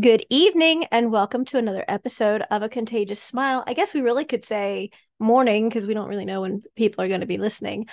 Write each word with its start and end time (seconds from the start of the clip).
Good 0.00 0.26
evening, 0.28 0.86
and 0.90 1.12
welcome 1.12 1.44
to 1.44 1.58
another 1.58 1.84
episode 1.86 2.42
of 2.50 2.62
A 2.62 2.68
Contagious 2.68 3.22
Smile. 3.22 3.62
I 3.64 3.74
guess 3.74 3.94
we 3.94 4.00
really 4.00 4.24
could 4.24 4.44
say 4.44 4.90
morning 5.20 5.68
because 5.68 5.86
we 5.86 5.94
don't 5.94 6.08
really 6.08 6.24
know 6.24 6.40
when 6.40 6.64
people 6.74 7.04
are 7.04 7.06
going 7.06 7.20
to 7.20 7.28
be 7.28 7.38
listening. 7.38 7.86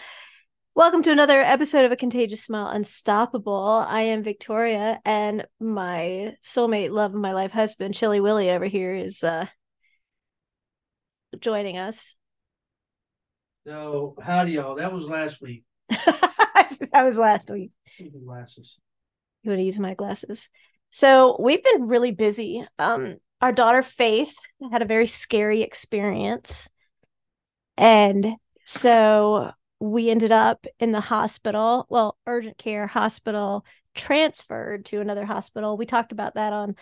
Welcome 0.74 1.04
to 1.04 1.12
another 1.12 1.42
episode 1.42 1.86
of 1.86 1.92
A 1.92 1.96
Contagious 1.96 2.44
Smile 2.44 2.70
Unstoppable. 2.70 3.86
I 3.88 4.02
am 4.02 4.24
Victoria, 4.24 5.00
and 5.06 5.46
my 5.60 6.38
soulmate, 6.44 6.90
love 6.90 7.14
of 7.14 7.22
my 7.22 7.34
life 7.34 7.52
husband, 7.52 7.94
Chili 7.94 8.20
Willie, 8.20 8.50
over 8.50 8.66
here 8.66 8.96
is 8.96 9.24
uh, 9.24 9.46
joining 11.40 11.78
us. 11.78 12.16
So, 13.68 14.16
howdy, 14.20 14.54
y'all. 14.54 14.74
That 14.74 14.92
was 14.92 15.06
last 15.06 15.40
week. 15.40 15.66
that 15.90 17.04
was 17.06 17.20
last 17.20 17.52
week. 17.52 17.70
Glasses. 18.26 18.80
You 19.44 19.52
want 19.52 19.60
to 19.60 19.66
use 19.66 19.78
my 19.78 19.94
glasses? 19.94 20.50
So 20.92 21.38
we've 21.40 21.64
been 21.64 21.88
really 21.88 22.12
busy. 22.12 22.66
Um, 22.78 23.18
our 23.42 23.52
daughter 23.52 23.82
Faith 23.82 24.36
had 24.72 24.82
a 24.82 24.86
very 24.86 25.08
scary 25.08 25.62
experience. 25.62 26.70
And 27.78 28.36
so 28.66 29.52
we 29.80 30.10
ended 30.10 30.32
up 30.32 30.68
in 30.80 30.92
the 30.92 31.02
hospital, 31.02 31.88
well, 31.90 32.18
urgent 32.28 32.58
care 32.58 32.86
hospital, 32.86 33.66
transferred 33.96 34.86
to 34.86 35.02
another 35.02 35.26
hospital. 35.26 35.78
We 35.78 35.86
talked 35.86 36.12
about 36.12 36.36
that 36.36 36.54
on 36.54 36.76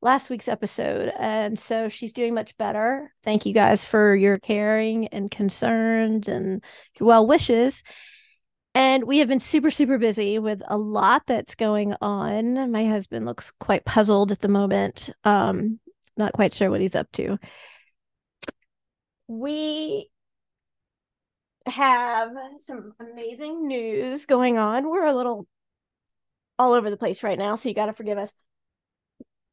last 0.00 0.30
week's 0.30 0.48
episode. 0.48 1.12
And 1.18 1.58
so 1.58 1.88
she's 1.88 2.12
doing 2.12 2.34
much 2.34 2.56
better. 2.56 3.12
Thank 3.24 3.44
you 3.44 3.52
guys 3.52 3.84
for 3.84 4.14
your 4.14 4.38
caring 4.38 5.08
and 5.08 5.30
concerns 5.30 6.28
and 6.28 6.64
well 7.00 7.26
wishes. 7.26 7.82
And 8.76 9.04
we 9.04 9.20
have 9.20 9.28
been 9.28 9.40
super, 9.40 9.70
super 9.70 9.96
busy 9.96 10.38
with 10.38 10.60
a 10.68 10.76
lot 10.76 11.22
that's 11.26 11.54
going 11.54 11.94
on. 12.02 12.70
My 12.70 12.84
husband 12.84 13.24
looks 13.24 13.50
quite 13.58 13.86
puzzled 13.86 14.32
at 14.32 14.40
the 14.40 14.48
moment. 14.48 15.08
Um, 15.24 15.80
not 16.18 16.34
quite 16.34 16.52
sure 16.52 16.70
what 16.70 16.82
he's 16.82 16.94
up 16.94 17.10
to. 17.12 17.38
We 19.28 20.10
have 21.64 22.32
some 22.58 22.92
amazing 23.00 23.66
news 23.66 24.26
going 24.26 24.58
on. 24.58 24.90
We're 24.90 25.06
a 25.06 25.14
little 25.14 25.46
all 26.58 26.74
over 26.74 26.90
the 26.90 26.98
place 26.98 27.22
right 27.22 27.38
now, 27.38 27.56
so 27.56 27.70
you 27.70 27.74
got 27.74 27.86
to 27.86 27.94
forgive 27.94 28.18
us. 28.18 28.34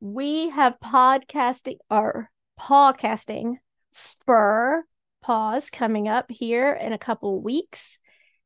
We 0.01 0.49
have 0.49 0.81
podcasting 0.81 1.77
or 1.89 2.29
podcasting 2.59 3.53
for 3.93 4.83
pause 5.21 5.69
coming 5.69 6.09
up 6.09 6.29
here 6.29 6.73
in 6.73 6.91
a 6.91 6.97
couple 6.97 7.41
weeks 7.41 7.99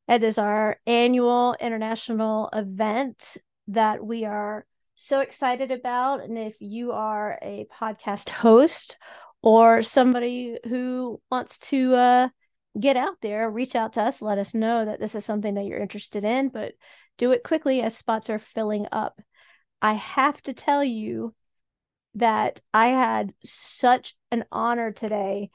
it 0.07 0.23
is 0.23 0.37
our 0.37 0.79
annual 0.87 1.55
international 1.59 2.49
event 2.53 3.37
that 3.67 4.05
we 4.05 4.25
are 4.25 4.65
so 4.95 5.19
excited 5.19 5.71
about. 5.71 6.23
And 6.23 6.37
if 6.37 6.57
you 6.59 6.91
are 6.91 7.37
a 7.41 7.67
podcast 7.73 8.29
host 8.29 8.97
or 9.41 9.81
somebody 9.81 10.57
who 10.67 11.21
wants 11.29 11.59
to 11.59 11.95
uh, 11.95 12.29
get 12.79 12.97
out 12.97 13.17
there, 13.21 13.49
reach 13.49 13.75
out 13.75 13.93
to 13.93 14.01
us, 14.01 14.21
let 14.21 14.37
us 14.37 14.53
know 14.53 14.85
that 14.85 14.99
this 14.99 15.15
is 15.15 15.25
something 15.25 15.55
that 15.55 15.65
you're 15.65 15.79
interested 15.79 16.23
in, 16.23 16.49
but 16.49 16.73
do 17.17 17.31
it 17.31 17.43
quickly 17.43 17.81
as 17.81 17.95
spots 17.95 18.29
are 18.29 18.39
filling 18.39 18.87
up. 18.91 19.21
I 19.81 19.93
have 19.93 20.41
to 20.43 20.53
tell 20.53 20.83
you 20.83 21.35
that 22.15 22.61
I 22.73 22.87
had 22.87 23.33
such 23.43 24.15
an 24.31 24.45
honor 24.51 24.91
today 24.91 25.51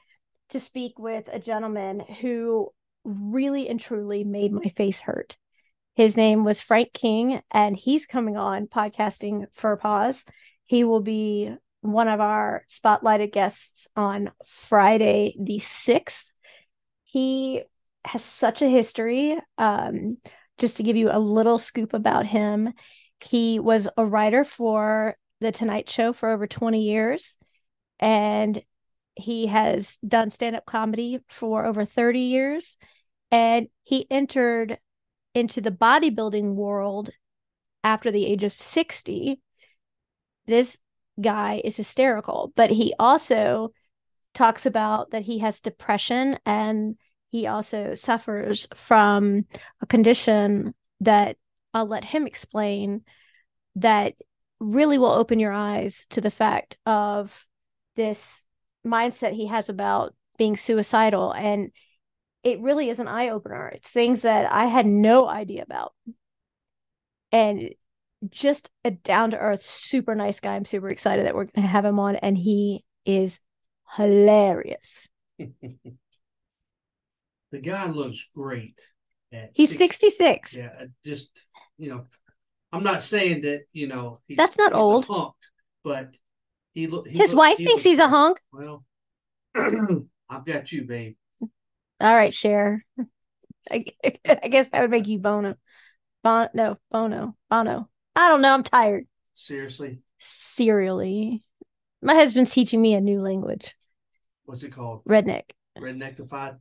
to 0.50 0.60
speak 0.60 0.98
with 0.98 1.28
a 1.32 1.40
gentleman 1.40 2.00
who 2.20 2.70
really 3.04 3.68
and 3.68 3.80
truly 3.80 4.24
made 4.24 4.52
my 4.52 4.68
face 4.76 5.00
hurt. 5.00 5.36
His 5.94 6.16
name 6.16 6.44
was 6.44 6.60
Frank 6.60 6.92
King, 6.92 7.42
and 7.50 7.76
he's 7.76 8.06
coming 8.06 8.36
on 8.36 8.66
podcasting 8.66 9.44
for 9.54 9.76
Pause. 9.76 10.24
He 10.64 10.84
will 10.84 11.02
be 11.02 11.54
one 11.82 12.08
of 12.08 12.20
our 12.20 12.64
spotlighted 12.70 13.32
guests 13.32 13.88
on 13.94 14.30
Friday, 14.46 15.34
the 15.38 15.58
6th. 15.58 16.24
He 17.04 17.62
has 18.04 18.24
such 18.24 18.62
a 18.62 18.68
history. 18.68 19.38
Um, 19.58 20.16
just 20.58 20.78
to 20.78 20.82
give 20.82 20.96
you 20.96 21.10
a 21.10 21.18
little 21.18 21.58
scoop 21.58 21.92
about 21.92 22.24
him, 22.24 22.72
he 23.20 23.58
was 23.58 23.88
a 23.96 24.06
writer 24.06 24.44
for 24.44 25.16
The 25.40 25.52
Tonight 25.52 25.90
Show 25.90 26.12
for 26.12 26.30
over 26.30 26.46
20 26.46 26.82
years. 26.82 27.34
And 28.00 28.62
he 29.14 29.46
has 29.46 29.96
done 30.06 30.30
stand 30.30 30.56
up 30.56 30.64
comedy 30.64 31.20
for 31.28 31.64
over 31.64 31.84
30 31.84 32.20
years. 32.20 32.76
And 33.30 33.68
he 33.82 34.06
entered 34.10 34.78
into 35.34 35.60
the 35.60 35.70
bodybuilding 35.70 36.54
world 36.54 37.10
after 37.82 38.10
the 38.10 38.26
age 38.26 38.44
of 38.44 38.52
60. 38.52 39.40
This 40.46 40.76
guy 41.20 41.60
is 41.64 41.76
hysterical, 41.76 42.52
but 42.56 42.70
he 42.70 42.94
also 42.98 43.72
talks 44.34 44.66
about 44.66 45.10
that 45.10 45.22
he 45.22 45.38
has 45.38 45.60
depression 45.60 46.38
and 46.44 46.96
he 47.30 47.46
also 47.46 47.94
suffers 47.94 48.66
from 48.74 49.46
a 49.80 49.86
condition 49.86 50.74
that 51.00 51.36
I'll 51.74 51.86
let 51.86 52.04
him 52.04 52.26
explain 52.26 53.02
that 53.76 54.14
really 54.60 54.98
will 54.98 55.12
open 55.12 55.38
your 55.38 55.52
eyes 55.52 56.06
to 56.10 56.20
the 56.20 56.30
fact 56.30 56.76
of 56.86 57.46
this 57.96 58.44
mindset 58.86 59.32
he 59.32 59.46
has 59.46 59.68
about 59.68 60.14
being 60.38 60.56
suicidal 60.56 61.32
and 61.32 61.70
it 62.42 62.60
really 62.60 62.90
is 62.90 62.98
an 62.98 63.06
eye 63.06 63.28
opener. 63.28 63.68
It's 63.68 63.88
things 63.88 64.22
that 64.22 64.50
i 64.52 64.66
had 64.66 64.86
no 64.86 65.28
idea 65.28 65.62
about. 65.62 65.92
And 67.30 67.70
just 68.28 68.70
a 68.84 68.90
down 68.90 69.30
to 69.30 69.38
earth 69.38 69.64
super 69.64 70.14
nice 70.14 70.40
guy. 70.40 70.54
I'm 70.54 70.64
super 70.64 70.88
excited 70.88 71.26
that 71.26 71.34
we're 71.34 71.44
going 71.44 71.62
to 71.62 71.68
have 71.68 71.84
him 71.84 71.98
on 71.98 72.16
and 72.16 72.36
he 72.36 72.84
is 73.04 73.38
hilarious. 73.96 75.08
The 77.52 77.60
guy 77.60 77.86
looks 77.86 78.26
great 78.34 78.80
he's 79.54 79.76
66 79.76 80.56
yeah 80.56 80.84
just 81.04 81.46
you 81.78 81.88
know 81.88 82.06
i'm 82.72 82.82
not 82.82 83.02
saying 83.02 83.42
that 83.42 83.62
you 83.72 83.86
know 83.86 84.20
that's 84.36 84.58
not 84.58 84.72
old. 84.72 85.06
hunk, 85.06 85.34
but 85.82 86.14
he, 86.72 86.86
lo- 86.86 87.02
he 87.02 87.16
his 87.16 87.34
wife 87.34 87.58
he 87.58 87.66
thinks 87.66 87.82
he's 87.82 87.98
a 87.98 88.08
hunk. 88.08 88.40
Well, 88.52 88.84
I've 89.54 90.44
got 90.44 90.72
you, 90.72 90.84
babe. 90.84 91.16
All 92.00 92.14
right, 92.14 92.32
share. 92.32 92.84
I, 93.70 93.84
I 94.28 94.48
guess 94.48 94.68
that 94.68 94.80
would 94.80 94.90
make 94.90 95.06
you 95.06 95.18
Bono. 95.18 95.56
Bon, 96.22 96.48
no, 96.54 96.78
Bono. 96.90 97.36
Bono. 97.50 97.88
I 98.14 98.28
don't 98.28 98.42
know. 98.42 98.54
I'm 98.54 98.62
tired. 98.62 99.06
Seriously? 99.34 100.00
Serially. 100.18 101.44
My 102.00 102.14
husband's 102.14 102.52
teaching 102.52 102.80
me 102.80 102.94
a 102.94 103.00
new 103.00 103.20
language. 103.20 103.74
What's 104.44 104.62
it 104.62 104.72
called? 104.72 105.04
Redneck. 105.04 105.50
Rednectified? 105.78 106.58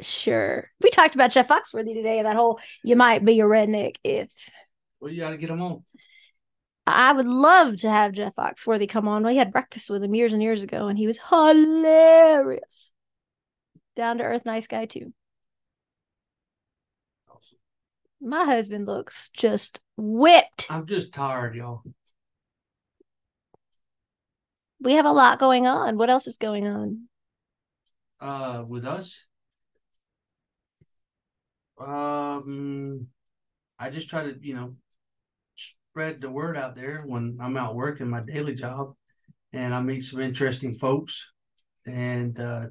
Sure. 0.00 0.68
We 0.80 0.90
talked 0.90 1.14
about 1.14 1.30
Jeff 1.30 1.48
Foxworthy 1.48 1.94
today, 1.94 2.22
that 2.22 2.36
whole 2.36 2.60
you 2.82 2.96
might 2.96 3.24
be 3.24 3.40
a 3.40 3.44
redneck 3.44 3.96
if. 4.04 4.30
Well, 5.00 5.12
you 5.12 5.20
got 5.20 5.30
to 5.30 5.36
get 5.36 5.50
him 5.50 5.62
on. 5.62 5.84
I 6.86 7.12
would 7.12 7.26
love 7.26 7.78
to 7.78 7.90
have 7.90 8.12
Jeff 8.12 8.34
Foxworthy 8.34 8.88
come 8.88 9.06
on. 9.06 9.24
We 9.24 9.36
had 9.36 9.52
breakfast 9.52 9.88
with 9.88 10.02
him 10.02 10.14
years 10.14 10.32
and 10.32 10.42
years 10.42 10.62
ago, 10.62 10.88
and 10.88 10.98
he 10.98 11.06
was 11.06 11.18
hilarious. 11.28 12.92
Down 13.94 14.18
to 14.18 14.24
earth, 14.24 14.44
nice 14.44 14.66
guy 14.66 14.86
too. 14.86 15.12
Awesome. 17.28 17.58
My 18.20 18.44
husband 18.44 18.86
looks 18.86 19.30
just 19.30 19.78
whipped. 19.96 20.66
I'm 20.70 20.86
just 20.86 21.12
tired, 21.12 21.54
y'all. 21.54 21.82
We 24.80 24.94
have 24.94 25.06
a 25.06 25.12
lot 25.12 25.38
going 25.38 25.66
on. 25.66 25.96
What 25.96 26.10
else 26.10 26.26
is 26.26 26.38
going 26.38 26.66
on? 26.66 27.08
Uh, 28.20 28.64
with 28.66 28.84
us, 28.84 29.24
um, 31.78 33.06
I 33.78 33.90
just 33.90 34.08
try 34.08 34.24
to, 34.24 34.36
you 34.40 34.54
know, 34.54 34.74
spread 35.92 36.22
the 36.22 36.30
word 36.30 36.56
out 36.56 36.74
there 36.74 37.02
when 37.04 37.36
I'm 37.38 37.58
out 37.58 37.74
working 37.74 38.08
my 38.08 38.20
daily 38.20 38.54
job, 38.54 38.94
and 39.52 39.74
I 39.74 39.80
meet 39.82 40.04
some 40.04 40.20
interesting 40.20 40.74
folks. 40.74 41.32
And 41.84 42.40
uh, 42.40 42.68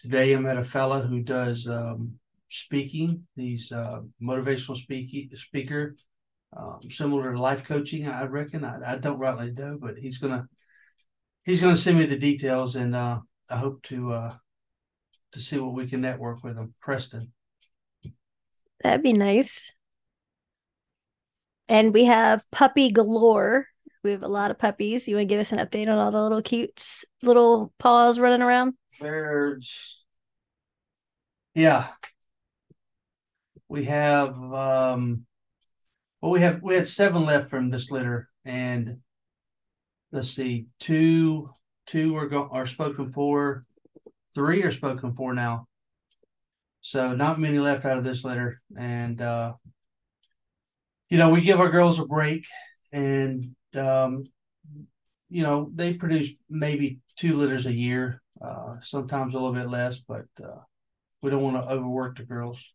today 0.00 0.34
I 0.34 0.38
met 0.40 0.56
a 0.56 0.64
fella 0.64 1.00
who 1.00 1.22
does 1.22 1.68
um, 1.68 2.14
speaking. 2.48 3.28
He's 3.36 3.70
a 3.70 4.02
motivational 4.20 4.76
speaking 4.76 5.30
speaker, 5.36 5.94
um, 6.56 6.80
similar 6.90 7.32
to 7.32 7.40
life 7.40 7.62
coaching. 7.62 8.08
I 8.08 8.24
reckon. 8.24 8.64
I, 8.64 8.94
I 8.94 8.96
don't 8.96 9.20
rightly 9.20 9.52
know, 9.52 9.78
but 9.80 9.96
he's 9.96 10.18
gonna 10.18 10.48
he's 11.44 11.60
gonna 11.60 11.76
send 11.76 12.00
me 12.00 12.06
the 12.06 12.18
details, 12.18 12.74
and 12.74 12.96
uh, 12.96 13.20
I 13.48 13.58
hope 13.58 13.84
to 13.84 14.12
uh, 14.12 14.34
to 15.30 15.40
see 15.40 15.60
what 15.60 15.74
we 15.74 15.86
can 15.86 16.00
network 16.00 16.42
with 16.42 16.56
him. 16.56 16.74
Preston. 16.80 17.32
That'd 18.82 19.04
be 19.04 19.12
nice. 19.12 19.70
And 21.70 21.94
we 21.94 22.06
have 22.06 22.44
puppy 22.50 22.90
galore. 22.90 23.68
We 24.02 24.10
have 24.10 24.24
a 24.24 24.28
lot 24.28 24.50
of 24.50 24.58
puppies. 24.58 25.06
You 25.06 25.14
want 25.14 25.28
to 25.28 25.32
give 25.32 25.40
us 25.40 25.52
an 25.52 25.58
update 25.58 25.88
on 25.88 25.98
all 25.98 26.10
the 26.10 26.20
little 26.20 26.42
cutes, 26.42 27.04
little 27.22 27.72
paws 27.78 28.18
running 28.18 28.42
around? 28.42 28.74
There's, 29.00 30.02
yeah. 31.54 31.86
We 33.68 33.84
have, 33.84 34.34
um, 34.52 35.26
well, 36.20 36.32
we 36.32 36.40
have 36.40 36.60
we 36.60 36.74
had 36.74 36.88
seven 36.88 37.24
left 37.24 37.50
from 37.50 37.70
this 37.70 37.88
litter, 37.92 38.28
and 38.44 38.98
let's 40.10 40.30
see, 40.30 40.66
two 40.80 41.50
two 41.86 42.16
are 42.16 42.26
go- 42.26 42.48
are 42.50 42.66
spoken 42.66 43.12
for, 43.12 43.64
three 44.34 44.64
are 44.64 44.72
spoken 44.72 45.14
for 45.14 45.34
now. 45.34 45.68
So 46.80 47.14
not 47.14 47.38
many 47.38 47.60
left 47.60 47.84
out 47.84 47.96
of 47.96 48.02
this 48.02 48.24
litter, 48.24 48.60
and 48.76 49.20
uh, 49.22 49.52
you 51.10 51.18
know 51.18 51.30
we 51.30 51.40
give 51.42 51.60
our 51.60 51.68
girls 51.68 51.98
a 51.98 52.06
break, 52.06 52.46
and 52.92 53.54
um, 53.74 54.24
you 55.28 55.42
know 55.42 55.70
they 55.74 55.94
produce 55.94 56.30
maybe 56.48 57.00
two 57.16 57.36
litters 57.36 57.66
a 57.66 57.72
year, 57.72 58.22
uh, 58.40 58.76
sometimes 58.82 59.34
a 59.34 59.38
little 59.38 59.52
bit 59.52 59.68
less, 59.68 59.98
but 59.98 60.26
uh, 60.42 60.60
we 61.22 61.30
don't 61.30 61.42
want 61.42 61.56
to 61.56 61.70
overwork 61.70 62.16
the 62.16 62.24
girls. 62.24 62.72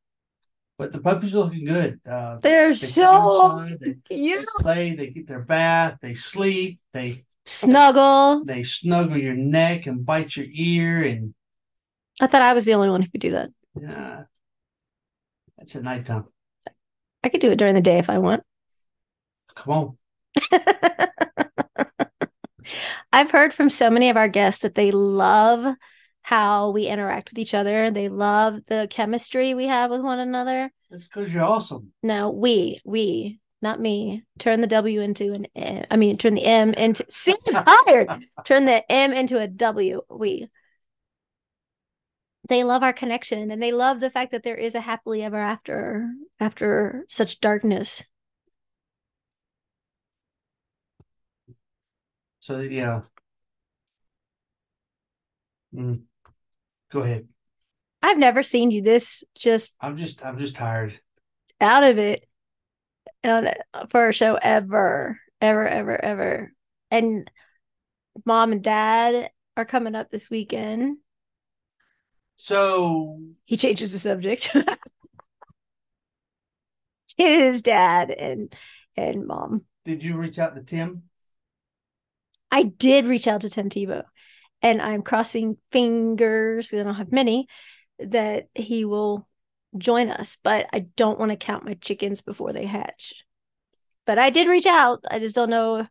But 0.78 0.92
the 0.92 1.00
puppies 1.00 1.34
are 1.34 1.40
looking 1.40 1.64
good. 1.64 2.02
Uh, 2.06 2.38
They're 2.42 2.70
they 2.70 2.76
so 2.76 3.70
inside, 3.70 3.80
they, 3.80 3.96
they 4.10 4.46
play, 4.60 4.94
they 4.94 5.10
get 5.10 5.26
their 5.26 5.40
bath, 5.42 6.00
they 6.02 6.16
sleep, 6.16 6.82
they 6.92 7.24
Snuggle. 7.46 8.44
they 8.44 8.64
snuggle 8.64 9.18
your 9.18 9.36
neck 9.36 9.86
and 9.86 10.06
bite 10.06 10.36
your 10.36 10.48
ear, 10.50 11.04
and 11.04 11.34
I 12.20 12.28
thought 12.28 12.42
I 12.42 12.54
was 12.54 12.66
the 12.66 12.74
only 12.74 12.90
one 12.90 13.02
who 13.04 13.10
could 13.10 13.22
do 13.22 13.32
that. 13.32 13.52
yeah, 13.80 14.24
that's 15.58 15.76
at 15.76 15.84
nighttime. 15.84 16.26
I 17.26 17.30
could 17.30 17.42
do 17.42 17.50
it 17.50 17.58
during 17.58 17.74
the 17.74 17.82
day 17.82 17.98
if 17.98 18.10
I 18.10 18.20
want. 18.20 18.44
Come 19.56 19.74
on, 19.74 19.98
I've 23.12 23.32
heard 23.32 23.54
from 23.54 23.70
so 23.70 23.90
many 23.90 24.10
of 24.10 24.18
our 24.18 24.28
guests 24.28 24.62
that 24.62 24.76
they 24.76 24.92
love 24.92 25.76
how 26.22 26.70
we 26.70 26.88
interact 26.88 27.32
with 27.32 27.40
each 27.40 27.54
other. 27.54 27.90
They 27.90 28.10
love 28.10 28.60
the 28.68 28.88
chemistry 28.90 29.54
we 29.54 29.68
have 29.68 29.90
with 29.92 30.02
one 30.02 30.20
another. 30.20 30.72
that's 30.90 31.06
because 31.06 31.34
you're 31.34 31.44
awesome. 31.44 31.94
No, 32.04 32.30
we, 32.30 32.80
we, 32.86 33.40
not 33.62 33.80
me. 33.80 34.24
Turn 34.38 34.62
the 34.62 34.68
W 34.68 35.02
into 35.02 35.34
an 35.34 35.48
M. 35.56 35.86
I 35.90 35.98
mean, 35.98 36.18
turn 36.18 36.36
the 36.36 36.46
M 36.46 36.74
into. 36.74 37.06
See, 37.10 37.36
I'm 37.48 37.66
tired. 37.86 38.26
Turn 38.44 38.66
the 38.66 38.92
M 38.92 39.14
into 39.14 39.40
a 39.40 39.48
W. 39.48 40.02
We. 40.10 40.48
They 42.48 42.64
love 42.64 42.84
our 42.84 42.94
connection, 42.94 43.50
and 43.50 43.62
they 43.62 43.72
love 43.72 44.00
the 44.00 44.12
fact 44.12 44.32
that 44.32 44.44
there 44.44 44.56
is 44.56 44.76
a 44.76 44.82
happily 44.82 45.24
ever 45.24 45.40
after 45.40 46.10
after 46.40 47.06
such 47.10 47.40
darkness. 47.40 48.04
So 52.40 52.60
yeah. 52.60 53.02
Mm. 55.74 56.04
Go 56.92 57.02
ahead. 57.02 57.28
I've 58.02 58.20
never 58.20 58.44
seen 58.44 58.70
you 58.70 58.84
this 58.84 59.24
just 59.36 59.76
I'm 59.82 59.98
just 59.98 60.24
I'm 60.24 60.38
just 60.38 60.56
tired. 60.56 61.00
out 61.60 61.84
of 61.84 61.98
it 61.98 62.28
for 63.90 64.10
a 64.10 64.14
show 64.14 64.36
ever, 64.36 65.20
ever, 65.42 65.68
ever, 65.68 66.06
ever. 66.06 66.54
And 66.92 67.30
mom 68.26 68.52
and 68.52 68.64
dad 68.64 69.32
are 69.58 69.66
coming 69.66 69.96
up 69.96 70.12
this 70.12 70.30
weekend. 70.30 70.98
So 72.36 73.20
He 73.46 73.58
changes 73.58 73.92
the 73.92 74.00
subject. 74.00 74.50
His 77.18 77.62
dad 77.62 78.12
and 78.12 78.54
and 78.98 79.26
mom. 79.26 79.66
did 79.86 80.04
you 80.04 80.18
reach 80.18 80.40
out 80.40 80.56
to 80.56 80.62
Tim? 80.62 81.04
I 82.52 82.64
did 82.64 83.06
reach 83.06 83.28
out 83.28 83.42
to 83.42 83.50
Tim 83.50 83.70
Tebow, 83.70 84.04
and 84.62 84.82
I'm 84.82 85.02
crossing 85.02 85.58
fingers. 85.72 86.74
I 86.74 86.84
don't 86.84 86.96
have 86.96 87.12
many 87.12 87.48
that 88.00 88.48
he 88.54 88.86
will 88.86 89.28
join 89.78 90.10
us, 90.10 90.38
but 90.44 90.68
I 90.74 90.80
don't 90.80 91.20
want 91.20 91.32
to 91.32 91.38
count 91.38 91.66
my 91.66 91.76
chickens 91.76 92.22
before 92.22 92.54
they 92.54 92.66
hatch. 92.66 93.14
But 94.06 94.20
I 94.20 94.30
did 94.30 94.48
reach 94.48 94.68
out. 94.68 95.04
I 95.10 95.20
just 95.20 95.36
don't 95.36 95.50
know. 95.50 95.88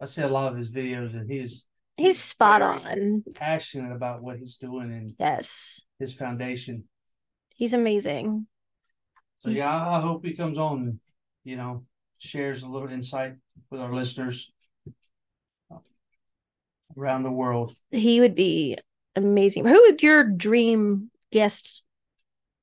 I 0.00 0.06
see 0.06 0.22
a 0.22 0.28
lot 0.28 0.52
of 0.52 0.58
his 0.58 0.70
videos, 0.70 1.14
and 1.14 1.30
he's 1.30 1.64
He's 1.96 2.18
spot 2.18 2.62
on. 2.62 3.24
passionate 3.34 3.94
about 3.94 4.22
what 4.22 4.38
he's 4.38 4.56
doing 4.56 4.92
and 4.92 5.14
Yes, 5.18 5.82
his 5.98 6.12
foundation. 6.14 6.84
he's 7.54 7.72
amazing. 7.72 8.46
So 9.40 9.50
yeah, 9.50 9.74
I 9.74 10.00
hope 10.00 10.24
he 10.24 10.34
comes 10.34 10.58
on, 10.58 10.78
and, 10.78 11.00
you 11.44 11.56
know, 11.56 11.84
shares 12.18 12.62
a 12.62 12.68
little 12.68 12.88
insight 12.88 13.34
with 13.70 13.80
our 13.80 13.92
listeners 13.92 14.50
around 16.96 17.22
the 17.22 17.30
world. 17.30 17.74
He 17.90 18.20
would 18.20 18.34
be 18.34 18.78
amazing. 19.14 19.66
Who 19.66 19.80
would 19.82 20.02
your 20.02 20.24
dream 20.24 21.10
guest 21.30 21.82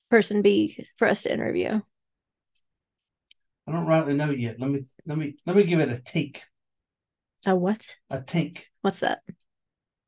person 0.09 0.41
be 0.41 0.87
for 0.97 1.07
us 1.07 1.23
to 1.23 1.33
interview? 1.33 1.81
I 3.67 3.71
don't 3.71 3.85
rightly 3.85 4.13
know 4.13 4.31
yet. 4.31 4.59
Let 4.59 4.71
me 4.71 4.83
let 5.05 5.17
me 5.17 5.35
let 5.45 5.55
me 5.55 5.63
give 5.63 5.79
it 5.79 5.89
a 5.89 5.99
take. 5.99 6.41
Oh, 7.45 7.55
what? 7.55 7.95
A 8.09 8.19
tink. 8.19 8.63
What's 8.81 8.99
that? 8.99 9.21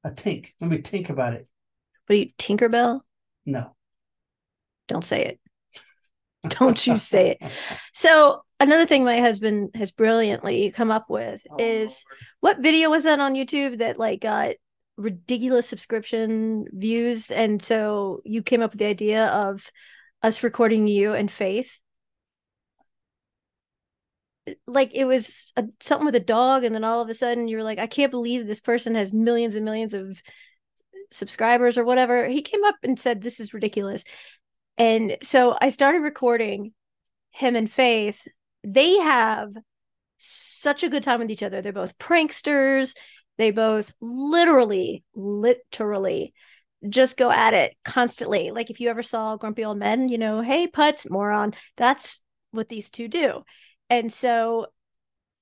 A 0.03 0.12
tink. 0.12 0.53
Let 0.59 0.69
me 0.69 0.77
think 0.77 1.09
about 1.09 1.33
it. 1.33 1.47
What 2.06 2.15
are 2.15 2.19
you, 2.19 2.30
Tinkerbell? 2.38 3.01
No. 3.45 3.75
Don't 4.88 5.06
say 5.06 5.25
it. 5.25 5.39
Don't 6.47 6.85
you 6.85 6.97
say 6.97 7.38
it. 7.39 7.51
So 7.94 8.44
another 8.59 8.85
thing 8.85 9.06
my 9.06 9.19
husband 9.19 9.71
has 9.75 9.91
brilliantly 9.91 10.71
come 10.71 10.91
up 10.91 11.09
with 11.09 11.45
Oh, 11.50 11.56
is 11.57 12.03
what 12.41 12.59
video 12.59 12.89
was 12.89 13.03
that 13.03 13.19
on 13.19 13.36
YouTube 13.36 13.77
that 13.79 13.97
like 13.97 14.21
got 14.21 14.56
ridiculous 14.97 15.69
subscription 15.69 16.65
views? 16.71 17.31
And 17.31 17.62
so 17.62 18.21
you 18.25 18.44
came 18.44 18.62
up 18.62 18.71
with 18.71 18.79
the 18.79 18.86
idea 18.86 19.27
of 19.27 19.69
us 20.21 20.44
recording 20.44 20.88
you 20.88 21.13
and 21.13 21.31
Faith. 21.31 21.79
Like 24.67 24.93
it 24.93 25.05
was 25.05 25.51
a, 25.55 25.65
something 25.79 26.05
with 26.05 26.15
a 26.15 26.19
dog, 26.19 26.63
and 26.63 26.75
then 26.75 26.83
all 26.83 27.01
of 27.01 27.09
a 27.09 27.13
sudden 27.13 27.47
you 27.47 27.57
were 27.57 27.63
like, 27.63 27.79
I 27.79 27.87
can't 27.87 28.11
believe 28.11 28.45
this 28.45 28.59
person 28.59 28.95
has 28.95 29.13
millions 29.13 29.55
and 29.55 29.65
millions 29.65 29.93
of 29.93 30.21
subscribers 31.11 31.77
or 31.77 31.85
whatever. 31.85 32.27
He 32.27 32.41
came 32.41 32.63
up 32.63 32.75
and 32.83 32.99
said, 32.99 33.21
This 33.21 33.39
is 33.39 33.53
ridiculous. 33.53 34.03
And 34.77 35.17
so 35.21 35.55
I 35.61 35.69
started 35.69 35.99
recording 35.99 36.73
him 37.31 37.55
and 37.55 37.71
Faith. 37.71 38.27
They 38.63 38.97
have 38.97 39.53
such 40.17 40.83
a 40.83 40.89
good 40.89 41.03
time 41.03 41.19
with 41.19 41.31
each 41.31 41.43
other. 41.43 41.61
They're 41.61 41.73
both 41.73 41.97
pranksters. 41.97 42.95
They 43.37 43.51
both 43.51 43.93
literally, 43.99 45.03
literally 45.15 46.33
just 46.87 47.17
go 47.17 47.31
at 47.31 47.53
it 47.53 47.75
constantly. 47.83 48.51
Like 48.51 48.69
if 48.69 48.79
you 48.79 48.89
ever 48.89 49.03
saw 49.03 49.37
Grumpy 49.37 49.65
Old 49.65 49.77
Men, 49.77 50.09
you 50.09 50.17
know, 50.17 50.41
hey, 50.41 50.67
putz, 50.67 51.09
moron. 51.09 51.53
That's 51.77 52.21
what 52.51 52.69
these 52.69 52.89
two 52.89 53.07
do. 53.07 53.43
And 53.89 54.12
so 54.12 54.68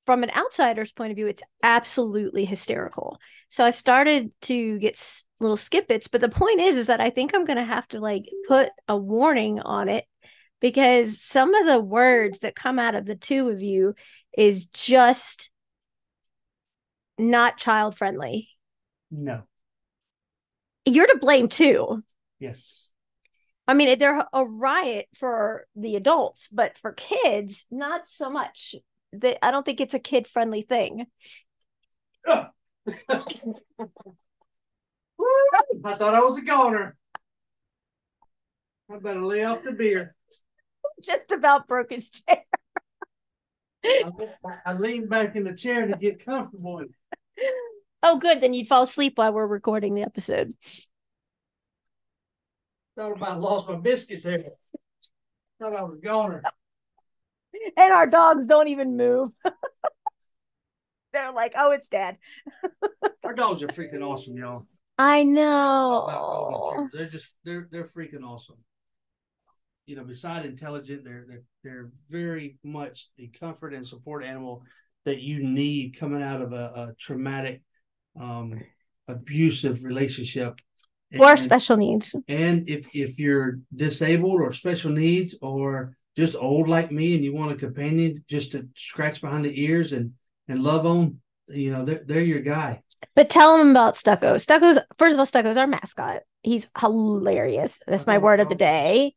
from 0.05 0.23
an 0.23 0.31
outsider's 0.35 0.91
point 0.91 1.11
of 1.11 1.15
view, 1.15 1.27
it's 1.27 1.43
absolutely 1.63 2.45
hysterical. 2.45 3.19
So 3.49 3.63
I 3.65 3.71
started 3.71 4.31
to 4.43 4.79
get 4.79 4.95
s- 4.95 5.23
little 5.39 5.57
skip-its, 5.57 6.07
but 6.07 6.21
the 6.21 6.29
point 6.29 6.59
is, 6.59 6.77
is 6.77 6.87
that 6.87 7.01
I 7.01 7.09
think 7.09 7.33
I'm 7.33 7.45
going 7.45 7.57
to 7.57 7.63
have 7.63 7.87
to 7.89 7.99
like 7.99 8.25
put 8.47 8.69
a 8.87 8.97
warning 8.97 9.59
on 9.59 9.89
it 9.89 10.05
because 10.59 11.21
some 11.21 11.53
of 11.53 11.65
the 11.65 11.79
words 11.79 12.39
that 12.39 12.55
come 12.55 12.79
out 12.79 12.95
of 12.95 13.05
the 13.05 13.15
two 13.15 13.49
of 13.49 13.61
you 13.61 13.95
is 14.37 14.65
just 14.65 15.51
not 17.17 17.57
child 17.57 17.97
friendly. 17.97 18.49
No. 19.09 19.43
You're 20.85 21.07
to 21.07 21.17
blame 21.19 21.47
too. 21.47 22.03
Yes. 22.39 22.90
I 23.71 23.73
mean, 23.73 23.97
they're 23.97 24.27
a 24.33 24.43
riot 24.43 25.07
for 25.15 25.65
the 25.77 25.95
adults, 25.95 26.49
but 26.51 26.77
for 26.79 26.91
kids, 26.91 27.63
not 27.71 28.05
so 28.05 28.29
much. 28.29 28.75
They, 29.13 29.37
I 29.41 29.49
don't 29.49 29.65
think 29.65 29.79
it's 29.79 29.93
a 29.93 29.99
kid 29.99 30.27
friendly 30.27 30.61
thing. 30.61 31.07
I 32.27 32.49
thought 35.85 36.01
I 36.01 36.19
was 36.19 36.37
a 36.37 36.41
goner. 36.41 36.97
I 38.91 38.97
better 38.97 39.23
lay 39.23 39.45
off 39.45 39.63
the 39.63 39.71
beer. 39.71 40.15
Just 41.01 41.31
about 41.31 41.65
broke 41.65 41.91
his 41.91 42.09
chair. 42.09 42.43
I, 43.85 44.11
I 44.65 44.73
leaned 44.73 45.09
back 45.09 45.37
in 45.37 45.45
the 45.45 45.53
chair 45.55 45.87
to 45.87 45.95
get 45.95 46.25
comfortable. 46.25 46.83
Oh, 48.03 48.17
good. 48.17 48.41
Then 48.41 48.55
you'd 48.55 48.65
fall 48.65 48.81
asleep 48.81 49.19
while 49.19 49.31
we're 49.31 49.45
recording 49.45 49.93
the 49.93 50.01
episode. 50.01 50.55
Thought 52.97 53.13
about 53.13 53.39
lost 53.39 53.69
my 53.69 53.75
biscuits 53.75 54.23
there. 54.23 54.43
Thought 55.59 55.75
I 55.75 55.83
was 55.83 55.97
a 55.97 56.01
goner. 56.01 56.43
And 57.77 57.93
our 57.93 58.07
dogs 58.07 58.45
don't 58.45 58.67
even 58.67 58.97
move. 58.97 59.31
They're 61.13 61.31
like, 61.33 61.53
oh, 61.57 61.71
it's 61.71 61.89
dead. 61.89 62.17
Our 63.23 63.33
dogs 63.33 63.61
are 63.63 63.67
freaking 63.67 64.01
awesome, 64.01 64.37
y'all. 64.37 64.65
I 64.97 65.23
know. 65.23 66.87
They're 66.93 67.07
just 67.07 67.35
they're 67.43 67.67
they're 67.71 67.85
freaking 67.85 68.23
awesome. 68.23 68.57
You 69.85 69.95
know, 69.95 70.03
beside 70.03 70.45
intelligent, 70.45 71.03
they're 71.03 71.25
they're 71.27 71.43
they're 71.63 71.91
very 72.09 72.57
much 72.63 73.09
the 73.17 73.27
comfort 73.39 73.73
and 73.73 73.85
support 73.85 74.23
animal 74.23 74.63
that 75.05 75.21
you 75.21 75.43
need 75.43 75.97
coming 75.97 76.21
out 76.21 76.41
of 76.41 76.53
a, 76.53 76.55
a 76.55 76.93
traumatic, 76.99 77.61
um, 78.19 78.61
abusive 79.07 79.83
relationship. 79.83 80.59
Or 81.19 81.31
And- 81.31 81.39
special 81.41 81.77
needs. 81.77 82.15
And 82.27 82.69
if 82.69 82.95
if 82.95 83.19
you're 83.19 83.59
disabled 83.75 84.39
or 84.39 84.51
special 84.53 84.91
needs 84.91 85.35
or 85.41 85.97
just 86.15 86.35
old 86.35 86.67
like 86.67 86.91
me 86.91 87.15
and 87.15 87.23
you 87.23 87.33
want 87.33 87.51
a 87.51 87.55
companion 87.55 88.23
just 88.27 88.51
to 88.53 88.67
scratch 88.75 89.21
behind 89.21 89.45
the 89.45 89.61
ears 89.61 89.93
and 89.93 90.13
and 90.47 90.63
love 90.63 90.85
on, 90.85 91.19
you 91.47 91.71
know 91.71 91.83
they're 91.85 92.01
they're 92.05 92.21
your 92.21 92.39
guy. 92.39 92.81
But 93.15 93.29
tell 93.29 93.57
them 93.57 93.71
about 93.71 93.97
Stucco. 93.97 94.37
Stucco's 94.37 94.79
first 94.97 95.13
of 95.13 95.19
all, 95.19 95.25
Stucco's 95.25 95.57
our 95.57 95.67
mascot. 95.67 96.19
He's 96.43 96.67
hilarious. 96.79 97.79
That's 97.87 98.07
my 98.07 98.17
word 98.17 98.39
of 98.39 98.49
the 98.49 98.55
day. 98.55 99.15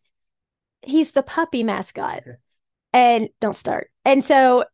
He's 0.83 1.13
the 1.13 1.23
puppy 1.23 1.63
mascot. 1.63 2.19
Okay. 2.19 2.37
And 2.93 3.29
don't 3.41 3.57
start. 3.57 3.91
And 4.05 4.25
so 4.25 4.65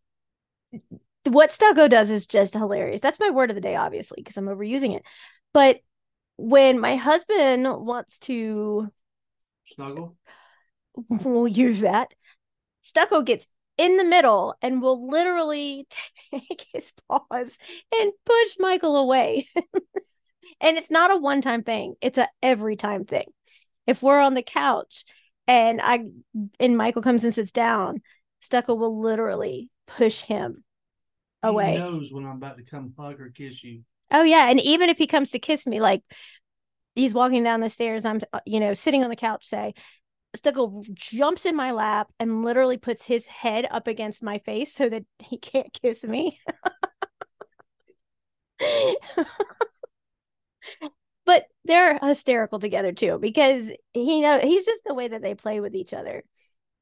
what 1.24 1.52
Stucco 1.52 1.88
does 1.88 2.10
is 2.10 2.26
just 2.26 2.54
hilarious. 2.54 3.00
That's 3.00 3.20
my 3.20 3.30
word 3.30 3.50
of 3.50 3.54
the 3.54 3.60
day, 3.60 3.76
obviously, 3.76 4.16
because 4.22 4.36
I'm 4.36 4.46
overusing 4.46 4.94
it. 4.96 5.02
But 5.52 5.80
when 6.40 6.80
my 6.80 6.96
husband 6.96 7.64
wants 7.64 8.18
to 8.20 8.88
Snuggle. 9.64 10.16
we'll 11.08 11.46
use 11.46 11.80
that. 11.80 12.14
Stucco 12.82 13.22
gets 13.22 13.46
in 13.76 13.98
the 13.98 14.04
middle 14.04 14.54
and 14.62 14.80
will 14.80 15.08
literally 15.08 15.86
take 16.32 16.66
his 16.72 16.92
paws 17.08 17.58
and 17.94 18.12
push 18.24 18.56
Michael 18.58 18.96
away. 18.96 19.46
and 20.60 20.76
it's 20.76 20.90
not 20.90 21.12
a 21.12 21.16
one 21.16 21.42
time 21.42 21.62
thing, 21.62 21.94
it's 22.00 22.18
a 22.18 22.28
every 22.42 22.76
time 22.76 23.04
thing. 23.04 23.26
If 23.86 24.02
we're 24.02 24.20
on 24.20 24.34
the 24.34 24.42
couch 24.42 25.04
and 25.46 25.80
I 25.82 26.04
and 26.58 26.76
Michael 26.76 27.02
comes 27.02 27.22
and 27.22 27.34
sits 27.34 27.52
down, 27.52 28.00
Stucco 28.40 28.74
will 28.74 29.00
literally 29.00 29.70
push 29.86 30.20
him 30.20 30.64
away. 31.42 31.72
He 31.72 31.78
knows 31.78 32.12
when 32.12 32.24
I'm 32.24 32.36
about 32.36 32.56
to 32.56 32.64
come 32.64 32.94
hug 32.98 33.20
or 33.20 33.30
kiss 33.30 33.62
you. 33.62 33.82
Oh 34.10 34.22
yeah, 34.22 34.50
and 34.50 34.60
even 34.60 34.88
if 34.88 34.98
he 34.98 35.06
comes 35.06 35.30
to 35.30 35.38
kiss 35.38 35.66
me, 35.66 35.80
like 35.80 36.02
he's 36.94 37.14
walking 37.14 37.44
down 37.44 37.60
the 37.60 37.70
stairs, 37.70 38.04
I'm 38.04 38.20
uh, 38.32 38.40
you 38.46 38.60
know 38.60 38.74
sitting 38.74 39.04
on 39.04 39.10
the 39.10 39.16
couch, 39.16 39.46
say, 39.46 39.74
Stucco 40.36 40.84
jumps 40.94 41.46
in 41.46 41.56
my 41.56 41.72
lap 41.72 42.12
and 42.20 42.44
literally 42.44 42.78
puts 42.78 43.04
his 43.04 43.26
head 43.26 43.66
up 43.70 43.86
against 43.88 44.22
my 44.22 44.38
face 44.38 44.74
so 44.74 44.88
that 44.88 45.04
he 45.20 45.38
can't 45.38 45.72
kiss 45.82 46.04
me. 46.04 46.38
but 51.24 51.46
they're 51.64 51.98
hysterical 51.98 52.58
together 52.58 52.92
too 52.92 53.18
because 53.18 53.70
he 53.92 54.20
know 54.20 54.38
he's 54.40 54.66
just 54.66 54.82
the 54.84 54.94
way 54.94 55.08
that 55.08 55.22
they 55.22 55.34
play 55.34 55.60
with 55.60 55.74
each 55.74 55.92
other. 55.92 56.22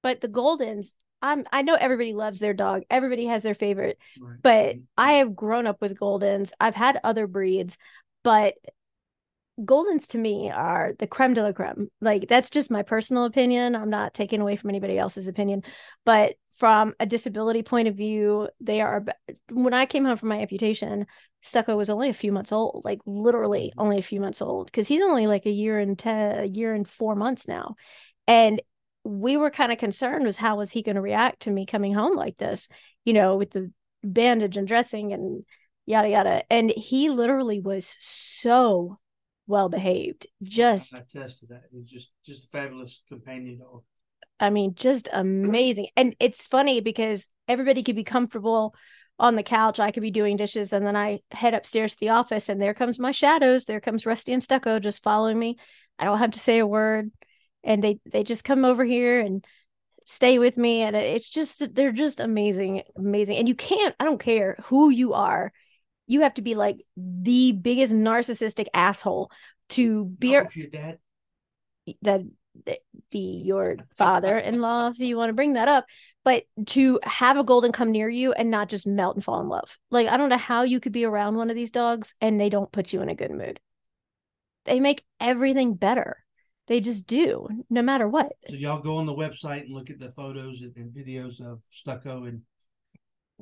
But 0.02 0.20
the 0.20 0.28
Goldens, 0.28 0.88
I'm 1.20 1.44
I 1.52 1.62
know 1.62 1.74
everybody 1.74 2.14
loves 2.14 2.38
their 2.38 2.54
dog. 2.54 2.82
Everybody 2.90 3.26
has 3.26 3.42
their 3.42 3.54
favorite 3.54 3.98
Right. 4.20 4.36
but 4.42 4.66
mm-hmm. 4.66 4.80
I 4.96 5.12
have 5.14 5.34
grown 5.34 5.66
up 5.66 5.80
with 5.80 5.98
Goldens. 5.98 6.52
I've 6.60 6.74
had 6.74 7.00
other 7.04 7.26
breeds, 7.26 7.76
but 8.22 8.54
Goldens 9.60 10.06
to 10.08 10.18
me 10.18 10.50
are 10.50 10.92
the 11.00 11.08
creme 11.08 11.34
de 11.34 11.42
la 11.42 11.52
creme. 11.52 11.88
Like 12.00 12.28
that's 12.28 12.48
just 12.50 12.70
my 12.70 12.82
personal 12.82 13.24
opinion. 13.24 13.74
I'm 13.74 13.90
not 13.90 14.14
taking 14.14 14.40
away 14.40 14.54
from 14.54 14.70
anybody 14.70 14.96
else's 14.96 15.26
opinion, 15.26 15.64
but 16.04 16.36
from 16.56 16.94
a 17.00 17.06
disability 17.06 17.62
point 17.62 17.88
of 17.88 17.96
view, 17.96 18.48
they 18.60 18.80
are. 18.80 19.04
When 19.50 19.74
I 19.74 19.86
came 19.86 20.04
home 20.04 20.16
from 20.16 20.28
my 20.28 20.40
amputation, 20.40 21.06
Stucco 21.42 21.76
was 21.76 21.90
only 21.90 22.08
a 22.08 22.14
few 22.14 22.30
months 22.30 22.52
old, 22.52 22.82
like 22.84 23.00
literally 23.06 23.70
mm-hmm. 23.70 23.80
only 23.80 23.98
a 23.98 24.02
few 24.02 24.20
months 24.20 24.40
old, 24.40 24.66
because 24.66 24.86
he's 24.86 25.02
only 25.02 25.26
like 25.26 25.46
a 25.46 25.50
year 25.50 25.80
and 25.80 25.98
ten, 25.98 26.38
a 26.38 26.46
year 26.46 26.72
and 26.72 26.88
four 26.88 27.16
months 27.16 27.48
now, 27.48 27.74
and 28.28 28.60
we 29.08 29.36
were 29.36 29.50
kind 29.50 29.72
of 29.72 29.78
concerned 29.78 30.24
was 30.24 30.36
how 30.36 30.56
was 30.56 30.70
he 30.70 30.82
going 30.82 30.96
to 30.96 31.02
react 31.02 31.40
to 31.40 31.50
me 31.50 31.64
coming 31.64 31.94
home 31.94 32.14
like 32.14 32.36
this, 32.36 32.68
you 33.04 33.12
know, 33.12 33.36
with 33.36 33.50
the 33.50 33.72
bandage 34.04 34.56
and 34.56 34.68
dressing 34.68 35.12
and 35.12 35.44
yada 35.86 36.08
yada. 36.08 36.42
And 36.52 36.70
he 36.70 37.08
literally 37.08 37.60
was 37.60 37.96
so 38.00 38.98
well 39.46 39.68
behaved. 39.68 40.26
Just, 40.42 40.94
I 40.94 40.98
attest 40.98 41.40
to 41.40 41.46
that. 41.46 41.62
He's 41.72 41.88
just 41.88 42.12
just 42.24 42.44
a 42.46 42.48
fabulous 42.48 43.02
companion 43.08 43.58
dog. 43.58 43.82
I 44.38 44.50
mean, 44.50 44.74
just 44.74 45.08
amazing. 45.12 45.88
And 45.96 46.14
it's 46.20 46.44
funny 46.44 46.80
because 46.80 47.28
everybody 47.48 47.82
could 47.82 47.96
be 47.96 48.04
comfortable 48.04 48.74
on 49.18 49.34
the 49.34 49.42
couch. 49.42 49.80
I 49.80 49.90
could 49.90 50.02
be 50.02 50.10
doing 50.10 50.36
dishes, 50.36 50.72
and 50.72 50.86
then 50.86 50.96
I 50.96 51.20
head 51.30 51.54
upstairs 51.54 51.94
to 51.94 52.00
the 52.00 52.10
office, 52.10 52.48
and 52.48 52.60
there 52.60 52.74
comes 52.74 52.98
my 52.98 53.10
shadows. 53.10 53.64
There 53.64 53.80
comes 53.80 54.06
Rusty 54.06 54.32
and 54.32 54.42
Stucco 54.42 54.78
just 54.78 55.02
following 55.02 55.38
me. 55.38 55.56
I 55.98 56.04
don't 56.04 56.18
have 56.18 56.32
to 56.32 56.38
say 56.38 56.58
a 56.58 56.66
word, 56.66 57.10
and 57.64 57.82
they 57.82 58.00
they 58.10 58.24
just 58.24 58.44
come 58.44 58.64
over 58.64 58.84
here 58.84 59.20
and 59.20 59.44
stay 60.06 60.38
with 60.38 60.56
me, 60.56 60.82
and 60.82 60.96
it's 60.96 61.28
just 61.28 61.74
they're 61.74 61.92
just 61.92 62.20
amazing, 62.20 62.82
amazing. 62.96 63.36
And 63.36 63.48
you 63.48 63.54
can't. 63.54 63.94
I 64.00 64.04
don't 64.04 64.20
care 64.20 64.56
who 64.64 64.90
you 64.90 65.14
are. 65.14 65.52
You 66.06 66.22
have 66.22 66.34
to 66.34 66.42
be 66.42 66.54
like 66.54 66.84
the 66.96 67.52
biggest 67.52 67.92
narcissistic 67.92 68.66
asshole 68.74 69.30
to 69.70 70.04
be 70.06 70.28
your 70.28 70.46
dad. 70.72 70.98
that 72.02 72.22
that 72.66 72.78
be 73.10 73.42
your 73.44 73.76
father-in-law 73.96 74.88
if 74.88 74.98
you 74.98 75.16
want 75.16 75.28
to 75.28 75.34
bring 75.34 75.52
that 75.52 75.68
up 75.68 75.86
but 76.24 76.44
to 76.66 76.98
have 77.04 77.36
a 77.36 77.44
golden 77.44 77.70
come 77.70 77.92
near 77.92 78.08
you 78.08 78.32
and 78.32 78.50
not 78.50 78.68
just 78.68 78.86
melt 78.86 79.14
and 79.14 79.24
fall 79.24 79.40
in 79.40 79.48
love 79.48 79.78
like 79.90 80.08
i 80.08 80.16
don't 80.16 80.28
know 80.28 80.36
how 80.36 80.62
you 80.62 80.80
could 80.80 80.92
be 80.92 81.04
around 81.04 81.36
one 81.36 81.50
of 81.50 81.56
these 81.56 81.70
dogs 81.70 82.14
and 82.20 82.40
they 82.40 82.48
don't 82.48 82.72
put 82.72 82.92
you 82.92 83.00
in 83.00 83.08
a 83.08 83.14
good 83.14 83.30
mood 83.30 83.60
they 84.64 84.80
make 84.80 85.04
everything 85.20 85.74
better 85.74 86.24
they 86.68 86.80
just 86.80 87.06
do 87.06 87.48
no 87.68 87.82
matter 87.82 88.08
what 88.08 88.32
So 88.48 88.54
y'all 88.54 88.80
go 88.80 88.98
on 88.98 89.06
the 89.06 89.14
website 89.14 89.62
and 89.62 89.74
look 89.74 89.90
at 89.90 89.98
the 89.98 90.12
photos 90.12 90.62
and, 90.62 90.74
and 90.76 90.92
videos 90.92 91.40
of 91.40 91.60
Stucco 91.70 92.24
and 92.24 92.42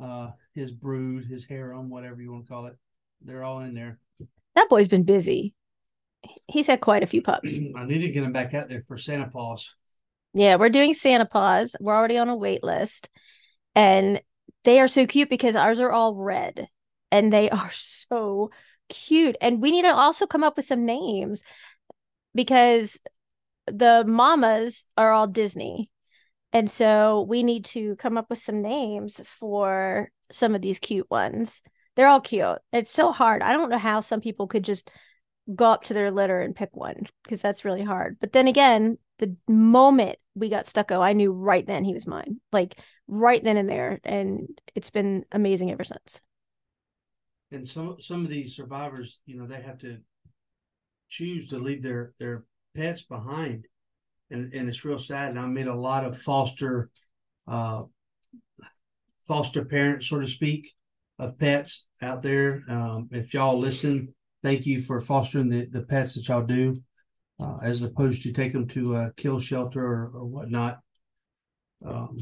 uh 0.01 0.31
his 0.55 0.71
brood, 0.71 1.27
his 1.27 1.45
harem, 1.45 1.91
whatever 1.91 2.21
you 2.21 2.33
want 2.33 2.47
to 2.47 2.53
call 2.53 2.67
it. 2.67 2.77
They're 3.23 3.45
all 3.45 3.61
in 3.61 3.75
there. 3.75 3.99
that 4.55 4.69
boy's 4.69 4.89
been 4.89 5.05
busy 5.05 5.55
he's 6.49 6.67
had 6.67 6.81
quite 6.81 7.03
a 7.03 7.07
few 7.07 7.23
pups 7.23 7.59
I 7.77 7.85
need 7.85 8.01
to 8.01 8.09
get 8.09 8.25
him 8.25 8.33
back 8.33 8.55
out 8.55 8.69
there 8.69 8.85
for 8.87 8.99
Santa 8.99 9.29
Paws. 9.29 9.75
Yeah, 10.35 10.57
we're 10.57 10.69
doing 10.69 10.95
Santa 10.95 11.27
Paws. 11.27 11.77
We're 11.81 11.95
already 11.97 12.19
on 12.19 12.29
a 12.29 12.37
wait 12.37 12.63
list. 12.63 13.09
And 13.75 14.21
they 14.65 14.81
are 14.81 14.89
so 14.89 15.07
cute 15.07 15.31
because 15.31 15.57
ours 15.57 15.81
are 15.81 15.91
all 15.91 16.15
red 16.15 16.69
and 17.11 17.33
they 17.33 17.51
are 17.51 17.71
so 17.73 18.51
cute. 18.89 19.37
And 19.41 19.63
we 19.63 19.71
need 19.71 19.83
to 19.83 19.95
also 19.95 20.27
come 20.27 20.45
up 20.45 20.57
with 20.57 20.67
some 20.67 20.85
names 20.85 21.43
because 22.35 22.99
the 23.67 24.05
mamas 24.07 24.85
are 24.97 25.13
all 25.13 25.27
Disney. 25.27 25.91
And 26.53 26.71
so 26.71 27.23
we 27.29 27.43
need 27.43 27.65
to 27.67 27.97
come 27.97 28.17
up 28.17 28.31
with 28.31 28.39
some 28.39 28.63
names 28.63 29.21
for 29.25 30.11
some 30.31 30.55
of 30.55 30.63
these 30.63 30.79
cute 30.79 31.11
ones. 31.11 31.63
They're 31.95 32.09
all 32.09 32.21
cute. 32.21 32.59
It's 32.73 32.93
so 32.93 33.13
hard. 33.13 33.43
I 33.43 33.53
don't 33.53 33.71
know 33.71 33.79
how 33.79 34.01
some 34.01 34.21
people 34.21 34.47
could 34.47 34.65
just 34.65 34.91
go 35.55 35.67
up 35.67 35.85
to 35.85 35.95
their 35.95 36.11
litter 36.11 36.41
and 36.41 36.57
pick 36.57 36.71
one 36.73 37.07
because 37.25 37.41
that's 37.41 37.65
really 37.65 37.83
hard. 37.83 38.17
But 38.21 38.33
then 38.33 38.49
again, 38.49 38.99
the 39.19 39.37
moment 39.49 40.19
we 40.35 40.49
got 40.49 40.67
stucco, 40.67 41.01
I 41.01 41.13
knew 41.13 41.33
right 41.33 41.67
then 41.67 41.85
he 41.85 41.95
was 41.95 42.07
mine. 42.07 42.41
Like 42.53 42.79
right 43.07 43.43
then 43.43 43.57
and 43.57 43.69
there. 43.69 44.01
And 44.05 44.49
it's 44.75 44.91
been 44.91 45.25
amazing 45.33 45.71
ever 45.71 45.85
since. 45.85 46.21
And 47.51 47.67
some 47.67 47.97
some 48.01 48.25
of 48.25 48.29
these 48.29 48.57
survivors, 48.57 49.21
you 49.25 49.37
know, 49.37 49.47
they 49.47 49.63
have 49.63 49.79
to 49.79 49.99
choose 51.09 51.47
to 51.49 51.59
leave 51.59 51.83
their 51.83 52.13
their 52.19 52.45
pets 52.77 53.03
behind. 53.03 53.67
And 54.31 54.53
and 54.53 54.69
it's 54.69 54.85
real 54.85 54.99
sad. 54.99 55.31
And 55.31 55.41
I 55.41 55.47
met 55.47 55.67
a 55.67 55.75
lot 55.75 56.05
of 56.05 56.21
foster 56.21 56.91
uh 57.49 57.85
foster 59.27 59.65
parents, 59.65 60.09
so 60.09 60.21
to 60.21 60.27
speak, 60.27 60.73
of 61.19 61.39
pets 61.39 61.87
out 62.03 62.23
there. 62.23 62.63
Um, 62.69 63.09
if 63.11 63.35
y'all 63.35 63.59
listen, 63.59 64.15
thank 64.43 64.67
you 64.67 64.81
for 64.81 65.01
fostering 65.01 65.49
the, 65.49 65.67
the 65.67 65.83
pets 65.83 66.15
that 66.15 66.29
y'all 66.29 66.47
do, 66.47 66.83
uh, 67.41 67.57
as 67.63 67.83
opposed 67.83 68.23
to 68.23 68.33
take 68.33 68.53
them 68.53 68.69
to 68.69 68.95
a 68.95 69.13
kill 69.17 69.41
shelter 69.41 69.85
or, 69.85 70.11
or 70.15 70.25
whatnot. 70.25 70.79
Um, 71.85 72.19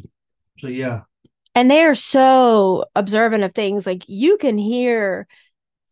so 0.59 0.69
yeah, 0.69 1.03
And 1.55 1.71
they 1.71 1.83
are 1.83 1.95
so 1.95 2.85
observant 2.95 3.45
of 3.45 3.55
things. 3.55 3.87
Like 3.87 4.05
you 4.09 4.37
can 4.37 4.59
hear 4.59 5.27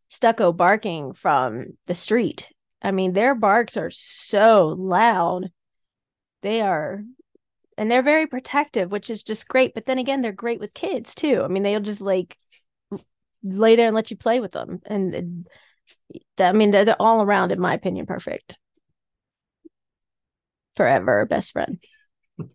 stucco 0.08 0.52
barking 0.52 1.12
from 1.12 1.78
the 1.86 1.94
street. 1.94 2.50
I 2.82 2.90
mean, 2.90 3.12
their 3.12 3.34
barks 3.34 3.76
are 3.76 3.90
so 3.90 4.74
loud. 4.78 5.50
They 6.42 6.60
are, 6.60 7.04
and 7.78 7.90
they're 7.90 8.02
very 8.02 8.26
protective, 8.26 8.90
which 8.90 9.08
is 9.08 9.22
just 9.22 9.48
great. 9.48 9.74
But 9.74 9.86
then 9.86 9.98
again, 9.98 10.20
they're 10.20 10.32
great 10.32 10.60
with 10.60 10.74
kids 10.74 11.14
too. 11.14 11.42
I 11.44 11.48
mean, 11.48 11.62
they'll 11.62 11.80
just 11.80 12.00
like 12.00 12.36
lay 13.44 13.76
there 13.76 13.86
and 13.86 13.94
let 13.94 14.10
you 14.10 14.16
play 14.16 14.40
with 14.40 14.52
them. 14.52 14.80
And 14.84 15.46
I 16.38 16.52
mean, 16.52 16.70
they're, 16.70 16.84
they're 16.84 17.00
all 17.00 17.22
around, 17.22 17.52
in 17.52 17.60
my 17.60 17.74
opinion, 17.74 18.06
perfect. 18.06 18.58
Forever 20.74 21.26
best 21.26 21.52
friend. 21.52 21.82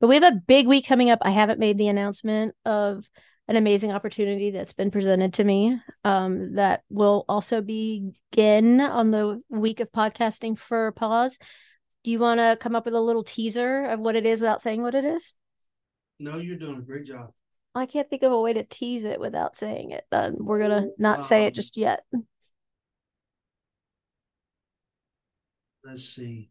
But 0.00 0.08
we 0.08 0.14
have 0.14 0.24
a 0.24 0.40
big 0.46 0.66
week 0.66 0.86
coming 0.86 1.10
up. 1.10 1.18
I 1.20 1.30
haven't 1.30 1.60
made 1.60 1.76
the 1.76 1.88
announcement 1.88 2.54
of 2.64 3.04
an 3.50 3.56
amazing 3.56 3.90
opportunity 3.90 4.52
that's 4.52 4.72
been 4.72 4.92
presented 4.92 5.34
to 5.34 5.42
me 5.42 5.76
um, 6.04 6.54
that 6.54 6.84
will 6.88 7.24
also 7.28 7.60
begin 7.60 8.80
on 8.80 9.10
the 9.10 9.42
week 9.48 9.80
of 9.80 9.90
podcasting 9.90 10.56
for 10.56 10.92
Pause. 10.92 11.36
Do 12.04 12.12
you 12.12 12.20
want 12.20 12.38
to 12.38 12.56
come 12.60 12.76
up 12.76 12.84
with 12.84 12.94
a 12.94 13.00
little 13.00 13.24
teaser 13.24 13.86
of 13.86 13.98
what 13.98 14.14
it 14.14 14.24
is 14.24 14.40
without 14.40 14.62
saying 14.62 14.82
what 14.82 14.94
it 14.94 15.04
is? 15.04 15.34
no, 16.20 16.36
you're 16.38 16.56
doing 16.56 16.78
a 16.78 16.82
great 16.82 17.06
job. 17.06 17.32
I 17.74 17.86
can't 17.86 18.08
think 18.08 18.22
of 18.22 18.30
a 18.30 18.40
way 18.40 18.52
to 18.52 18.62
tease 18.62 19.04
it 19.04 19.18
without 19.18 19.56
saying 19.56 19.90
it. 19.90 20.04
Then 20.12 20.36
we're 20.38 20.60
gonna 20.60 20.86
not 20.96 21.24
say 21.24 21.44
it 21.46 21.48
Um, 21.48 21.54
just 21.54 21.76
yet. 21.76 22.04
Let's 25.84 26.04
see. 26.04 26.50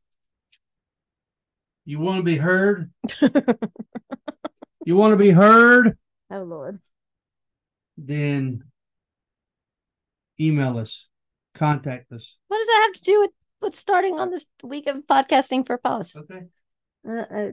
You 1.86 2.00
want 2.02 2.18
to 2.18 2.24
be 2.24 2.36
heard? 2.36 2.92
You 4.86 4.96
want 4.96 5.12
to 5.14 5.18
be 5.18 5.30
heard? 5.30 5.98
oh 6.32 6.42
Lord. 6.44 6.80
Then 8.06 8.64
email 10.40 10.78
us, 10.78 11.08
contact 11.54 12.12
us. 12.12 12.38
What 12.48 12.58
does 12.58 12.68
that 12.68 12.84
have 12.88 12.94
to 12.94 13.04
do 13.04 13.20
with 13.20 13.32
with 13.62 13.76
starting 13.76 14.20
on 14.20 14.32
this 14.32 14.46
week 14.64 14.88
of 14.88 15.06
podcasting 15.06 15.68
for 15.68 15.78
pause? 15.78 16.16
Okay. 16.16 16.46
Uh, 17.08 17.24
I, 17.30 17.52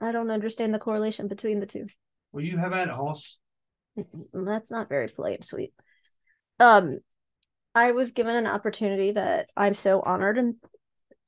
I 0.00 0.12
don't 0.12 0.30
understand 0.30 0.74
the 0.74 0.78
correlation 0.78 1.28
between 1.28 1.60
the 1.60 1.66
two. 1.66 1.86
Well, 2.32 2.44
you 2.44 2.58
have 2.58 2.74
at 2.74 2.88
it, 2.88 2.94
Hoss. 2.94 3.38
That's 4.34 4.70
not 4.70 4.90
very 4.90 5.08
polite, 5.08 5.44
sweet. 5.44 5.72
Um, 6.60 6.98
I 7.74 7.92
was 7.92 8.12
given 8.12 8.36
an 8.36 8.46
opportunity 8.46 9.12
that 9.12 9.48
I'm 9.56 9.74
so 9.74 10.00
honored 10.00 10.36
and 10.36 10.56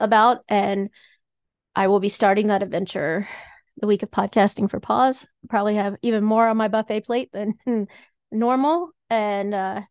about, 0.00 0.38
and 0.48 0.90
I 1.74 1.86
will 1.86 2.00
be 2.00 2.08
starting 2.10 2.48
that 2.48 2.62
adventure 2.62 3.26
the 3.80 3.86
week 3.86 4.02
of 4.02 4.10
podcasting 4.10 4.70
for 4.70 4.80
pause. 4.80 5.26
Probably 5.48 5.76
have 5.76 5.96
even 6.02 6.24
more 6.24 6.46
on 6.46 6.56
my 6.56 6.68
buffet 6.68 7.02
plate 7.06 7.30
than 7.32 7.54
normal, 8.30 8.90
and 9.10 9.54
uh, 9.54 9.82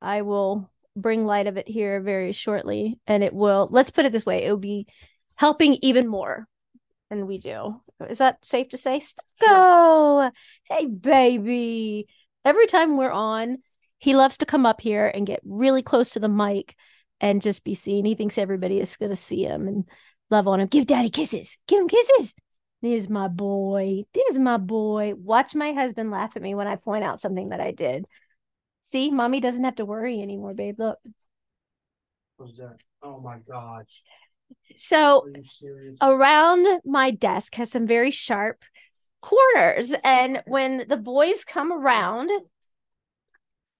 I 0.00 0.22
will 0.22 0.70
bring 0.94 1.26
light 1.26 1.46
of 1.46 1.56
it 1.56 1.68
here 1.68 2.00
very 2.00 2.32
shortly. 2.32 2.98
And 3.06 3.22
it 3.22 3.34
will. 3.34 3.68
Let's 3.70 3.90
put 3.90 4.04
it 4.04 4.12
this 4.12 4.26
way: 4.26 4.44
it 4.44 4.50
will 4.50 4.58
be 4.58 4.86
helping 5.34 5.78
even 5.82 6.06
more 6.06 6.46
than 7.10 7.26
we 7.26 7.38
do. 7.38 7.80
Is 8.08 8.18
that 8.18 8.44
safe 8.44 8.68
to 8.70 8.78
say? 8.78 9.00
Go, 9.40 10.30
hey 10.64 10.86
baby. 10.86 12.06
Every 12.44 12.66
time 12.66 12.96
we're 12.96 13.10
on, 13.10 13.58
he 13.98 14.14
loves 14.14 14.38
to 14.38 14.46
come 14.46 14.66
up 14.66 14.80
here 14.80 15.10
and 15.12 15.26
get 15.26 15.40
really 15.44 15.82
close 15.82 16.10
to 16.10 16.20
the 16.20 16.28
mic 16.28 16.74
and 17.20 17.42
just 17.42 17.64
be 17.64 17.74
seen. 17.74 18.04
He 18.04 18.14
thinks 18.14 18.38
everybody 18.38 18.80
is 18.80 18.96
going 18.96 19.10
to 19.10 19.16
see 19.16 19.42
him 19.42 19.66
and 19.66 19.84
love 20.30 20.46
on 20.46 20.60
him. 20.60 20.68
Give 20.68 20.86
daddy 20.86 21.10
kisses. 21.10 21.56
Give 21.66 21.80
him 21.80 21.88
kisses. 21.88 22.34
There's 22.86 23.08
my 23.08 23.26
boy. 23.26 24.04
There's 24.12 24.38
my 24.38 24.58
boy. 24.58 25.14
Watch 25.16 25.56
my 25.56 25.72
husband 25.72 26.12
laugh 26.12 26.36
at 26.36 26.42
me 26.42 26.54
when 26.54 26.68
I 26.68 26.76
point 26.76 27.02
out 27.02 27.18
something 27.18 27.48
that 27.48 27.60
I 27.60 27.72
did. 27.72 28.04
See, 28.82 29.10
mommy 29.10 29.40
doesn't 29.40 29.64
have 29.64 29.74
to 29.76 29.84
worry 29.84 30.22
anymore, 30.22 30.54
babe. 30.54 30.78
Look. 30.78 30.96
What's 32.36 32.56
that? 32.58 32.76
Oh 33.02 33.18
my 33.18 33.38
gosh. 33.38 34.02
So 34.76 35.26
around 36.00 36.80
my 36.84 37.10
desk 37.10 37.56
has 37.56 37.72
some 37.72 37.88
very 37.88 38.12
sharp 38.12 38.62
corners. 39.20 39.92
And 40.04 40.44
when 40.46 40.86
the 40.88 40.96
boys 40.96 41.42
come 41.42 41.72
around, 41.72 42.30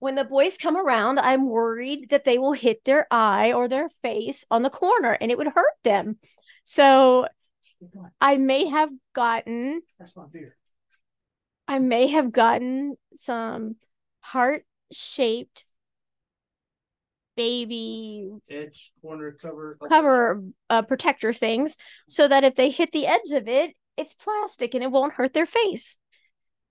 when 0.00 0.16
the 0.16 0.24
boys 0.24 0.56
come 0.58 0.76
around, 0.76 1.20
I'm 1.20 1.48
worried 1.48 2.08
that 2.10 2.24
they 2.24 2.38
will 2.38 2.54
hit 2.54 2.84
their 2.84 3.06
eye 3.12 3.52
or 3.52 3.68
their 3.68 3.88
face 4.02 4.44
on 4.50 4.62
the 4.62 4.70
corner 4.70 5.12
and 5.12 5.30
it 5.30 5.38
would 5.38 5.46
hurt 5.46 5.76
them. 5.84 6.18
So 6.64 7.28
I 8.20 8.36
may 8.36 8.66
have 8.66 8.90
gotten 9.14 9.82
that's 9.98 10.16
my 10.16 10.24
fear. 10.32 10.56
I 11.68 11.78
may 11.78 12.08
have 12.08 12.32
gotten 12.32 12.96
some 13.14 13.76
heart 14.20 14.64
shaped 14.92 15.64
baby 17.36 18.30
edge 18.48 18.92
corner 19.02 19.32
cover 19.32 19.76
cover 19.88 20.42
uh, 20.70 20.82
protector 20.82 21.32
things 21.32 21.76
so 22.08 22.26
that 22.26 22.44
if 22.44 22.54
they 22.54 22.70
hit 22.70 22.92
the 22.92 23.06
edge 23.06 23.32
of 23.32 23.46
it 23.46 23.74
it's 23.96 24.14
plastic 24.14 24.74
and 24.74 24.82
it 24.82 24.90
won't 24.90 25.14
hurt 25.14 25.32
their 25.32 25.46
face. 25.46 25.96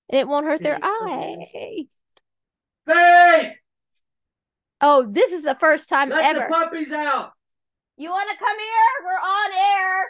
And 0.10 0.20
it 0.20 0.28
won't 0.28 0.46
hurt 0.46 0.62
their 0.62 0.78
eye. 0.82 1.38
Hey 1.52 1.88
oh 4.82 5.08
this 5.10 5.32
is 5.32 5.44
the 5.44 5.56
first 5.56 5.90
time 5.90 6.10
Let 6.10 6.36
ever. 6.36 6.48
the 6.48 6.54
puppies 6.54 6.92
out! 6.92 7.32
You 7.98 8.10
want 8.10 8.30
to 8.30 8.38
come 8.38 8.60
here? 8.60 9.06
We're 9.06 9.30
on 9.30 9.52
air 9.52 10.06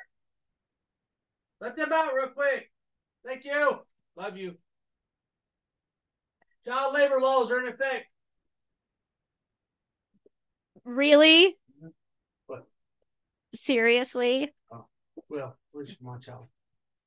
let 1.62 1.76
them 1.76 1.92
out 1.92 2.14
real 2.14 2.28
quick 2.28 2.72
thank 3.26 3.46
you 3.46 3.80
love 4.16 4.38
you 4.38 4.56
child 6.66 6.94
labor 6.94 7.20
laws 7.20 7.52
are 7.52 7.60
in 7.60 7.68
effect 7.68 8.06
Really? 10.86 11.58
What? 12.46 12.68
Seriously? 13.54 14.54
Oh, 14.72 14.86
well, 15.30 15.58
where's 15.72 15.98
my 16.00 16.18
child? 16.20 16.46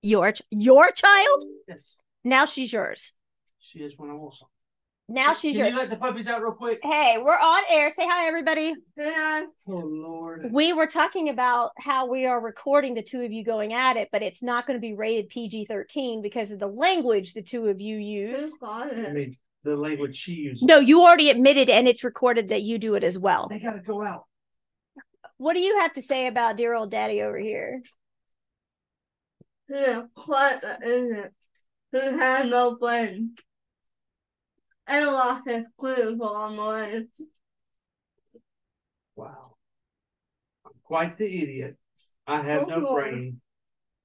Your 0.02 0.34
your 0.50 0.90
child? 0.90 1.44
Yes. 1.68 1.94
Now 2.24 2.44
she's 2.44 2.72
yours. 2.72 3.12
She 3.60 3.78
is 3.78 3.96
when 3.96 4.10
I 4.10 4.14
want 4.14 4.34
some. 4.34 4.48
Now 5.10 5.32
she's 5.32 5.56
Can 5.56 5.64
yours. 5.64 5.74
you 5.74 5.80
let 5.80 5.90
the 5.90 5.96
puppies 5.96 6.28
out 6.28 6.42
real 6.42 6.52
quick? 6.52 6.80
Hey, 6.82 7.16
we're 7.18 7.32
on 7.32 7.62
air. 7.70 7.90
Say 7.90 8.06
hi, 8.06 8.26
everybody. 8.26 8.74
Oh 9.00 9.50
Lord. 9.66 10.50
We 10.52 10.74
were 10.74 10.86
talking 10.86 11.30
about 11.30 11.70
how 11.78 12.06
we 12.06 12.26
are 12.26 12.38
recording 12.38 12.92
the 12.92 13.02
two 13.02 13.22
of 13.22 13.32
you 13.32 13.42
going 13.42 13.72
at 13.72 13.96
it, 13.96 14.10
but 14.12 14.22
it's 14.22 14.42
not 14.42 14.66
going 14.66 14.76
to 14.76 14.80
be 14.80 14.92
rated 14.92 15.30
PG 15.30 15.64
13 15.64 16.20
because 16.20 16.50
of 16.50 16.58
the 16.58 16.66
language 16.66 17.32
the 17.32 17.42
two 17.42 17.68
of 17.68 17.80
you 17.80 17.96
use. 17.96 18.52
I 18.62 19.12
mean, 19.12 19.36
the 19.64 19.76
language 19.76 20.14
she 20.14 20.34
uses. 20.34 20.62
No, 20.62 20.78
you 20.78 21.00
already 21.00 21.30
admitted 21.30 21.70
and 21.70 21.88
it's 21.88 22.04
recorded 22.04 22.48
that 22.48 22.60
you 22.60 22.78
do 22.78 22.94
it 22.94 23.02
as 23.02 23.18
well. 23.18 23.48
They 23.48 23.60
gotta 23.60 23.80
go 23.80 24.04
out. 24.04 24.24
What 25.38 25.54
do 25.54 25.60
you 25.60 25.78
have 25.78 25.94
to 25.94 26.02
say 26.02 26.26
about 26.26 26.58
dear 26.58 26.74
old 26.74 26.90
daddy 26.90 27.22
over 27.22 27.38
here? 27.38 27.82
Yeah, 29.70 30.02
what 30.26 30.62
uh, 30.62 30.76
is 30.82 31.10
it? 31.12 31.32
Who 31.92 32.18
has 32.18 32.46
no 32.46 32.76
brain. 32.76 33.36
And 34.90 35.06
lost 35.06 35.42
his 35.46 35.64
clues 35.78 36.18
along 36.18 36.56
the 36.56 36.62
way. 36.64 37.06
Wow. 39.16 39.56
I'm 40.64 40.72
quite 40.82 41.18
the 41.18 41.26
idiot. 41.42 41.76
I 42.26 42.40
have 42.42 42.62
Oh, 42.62 42.66
no 42.66 42.78
Lord. 42.78 43.10
brain. 43.10 43.40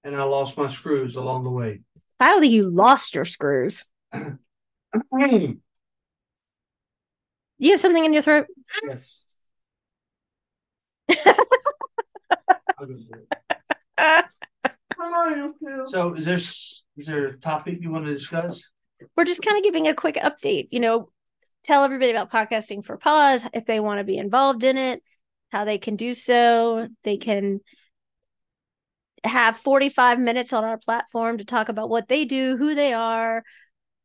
And 0.03 0.15
I 0.15 0.23
lost 0.23 0.57
my 0.57 0.67
screws 0.67 1.15
along 1.15 1.45
the 1.45 1.49
way. 1.49 1.81
I 2.19 2.31
don't 2.31 2.41
think 2.41 2.51
you 2.53 2.69
lost 2.69 3.15
your 3.15 3.25
screws. 3.25 3.85
You 7.59 7.71
have 7.71 7.79
something 7.79 8.03
in 8.03 8.11
your 8.11 8.21
throat? 8.21 8.47
yes. 8.85 9.23
I'll 11.09 11.15
go 12.79 12.87
do 12.87 13.05
it. 13.97 14.25
Come 14.97 15.13
on, 15.13 15.37
you 15.37 15.55
two. 15.59 15.85
so 15.87 16.13
is 16.15 16.25
there 16.25 16.33
s- 16.35 16.83
is 16.97 17.05
there 17.07 17.27
a 17.27 17.37
topic 17.39 17.77
you 17.79 17.89
want 17.91 18.05
to 18.05 18.13
discuss? 18.13 18.63
We're 19.15 19.25
just 19.25 19.41
kind 19.41 19.57
of 19.57 19.63
giving 19.63 19.87
a 19.87 19.93
quick 19.93 20.15
update, 20.15 20.67
you 20.71 20.79
know, 20.79 21.09
tell 21.63 21.83
everybody 21.83 22.11
about 22.11 22.31
podcasting 22.31 22.85
for 22.85 22.97
pause 22.97 23.45
if 23.53 23.65
they 23.65 23.79
want 23.79 23.99
to 23.99 24.03
be 24.03 24.17
involved 24.17 24.63
in 24.63 24.77
it, 24.77 25.01
how 25.51 25.65
they 25.65 25.77
can 25.77 25.95
do 25.95 26.13
so. 26.13 26.87
They 27.03 27.17
can 27.17 27.61
have 29.23 29.57
45 29.57 30.19
minutes 30.19 30.51
on 30.53 30.63
our 30.63 30.77
platform 30.77 31.37
to 31.37 31.45
talk 31.45 31.69
about 31.69 31.89
what 31.89 32.07
they 32.07 32.25
do, 32.25 32.57
who 32.57 32.75
they 32.75 32.93
are, 32.93 33.43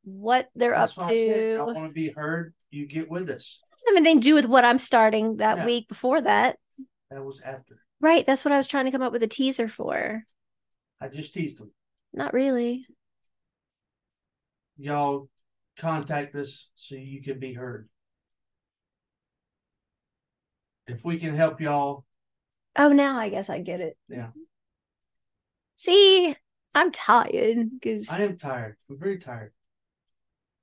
what 0.05 0.49
they're 0.55 0.73
That's 0.73 0.97
up 0.97 1.09
to. 1.09 1.57
I 1.59 1.63
I 1.63 1.65
want 1.65 1.89
to 1.89 1.93
be 1.93 2.11
heard. 2.11 2.55
You 2.71 2.87
get 2.87 3.11
with 3.11 3.31
us. 3.31 3.61
Doesn't 3.73 3.97
have 3.97 4.03
anything 4.03 4.21
to 4.21 4.25
do 4.29 4.35
with 4.35 4.47
what 4.47 4.65
I'm 4.65 4.79
starting 4.79 5.39
that 5.39 5.59
Yeah. 5.59 5.65
week 5.65 5.89
before 5.89 6.21
that. 6.21 6.59
That 7.11 7.25
was 7.25 7.41
after. 7.41 7.83
Right. 8.01 8.25
That's 8.27 8.45
what 8.45 8.53
I 8.53 8.59
was 8.59 8.69
trying 8.69 8.85
to 8.85 8.91
come 8.91 9.03
up 9.03 9.13
with 9.13 9.23
a 9.23 9.29
teaser 9.29 9.69
for. 9.69 10.25
I 11.01 11.09
just 11.09 11.35
teased 11.35 11.59
them. 11.59 11.73
Not 12.13 12.35
really. 12.35 12.87
Y'all 14.79 15.29
contact 15.77 16.35
us 16.35 16.71
so 16.77 16.95
you 16.95 17.21
can 17.23 17.39
be 17.39 17.53
heard. 17.53 17.89
If 20.87 21.05
we 21.05 21.19
can 21.19 21.35
help 21.35 21.61
y'all, 21.61 22.05
Oh, 22.77 22.93
now 22.93 23.19
I 23.19 23.29
guess 23.29 23.51
I 23.51 23.59
get 23.59 23.81
it. 23.81 23.97
Yeah. 24.09 24.29
See, 25.77 26.35
I'm 26.75 26.93
tired 26.93 27.71
because 27.73 28.09
I 28.09 28.23
am 28.23 28.39
tired. 28.39 28.77
I'm 28.89 28.99
very 28.99 29.19
tired. 29.19 29.53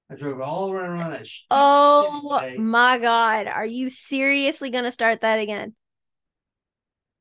I 0.10 0.16
drove 0.16 0.40
all 0.40 0.72
around 0.72 0.92
around 0.92 1.12
that 1.12 1.28
oh 1.50 2.40
my 2.58 3.00
god, 3.00 3.48
are 3.48 3.66
you 3.66 3.90
seriously 3.90 4.70
gonna 4.70 4.92
start 4.92 5.22
that 5.22 5.40
again? 5.40 5.76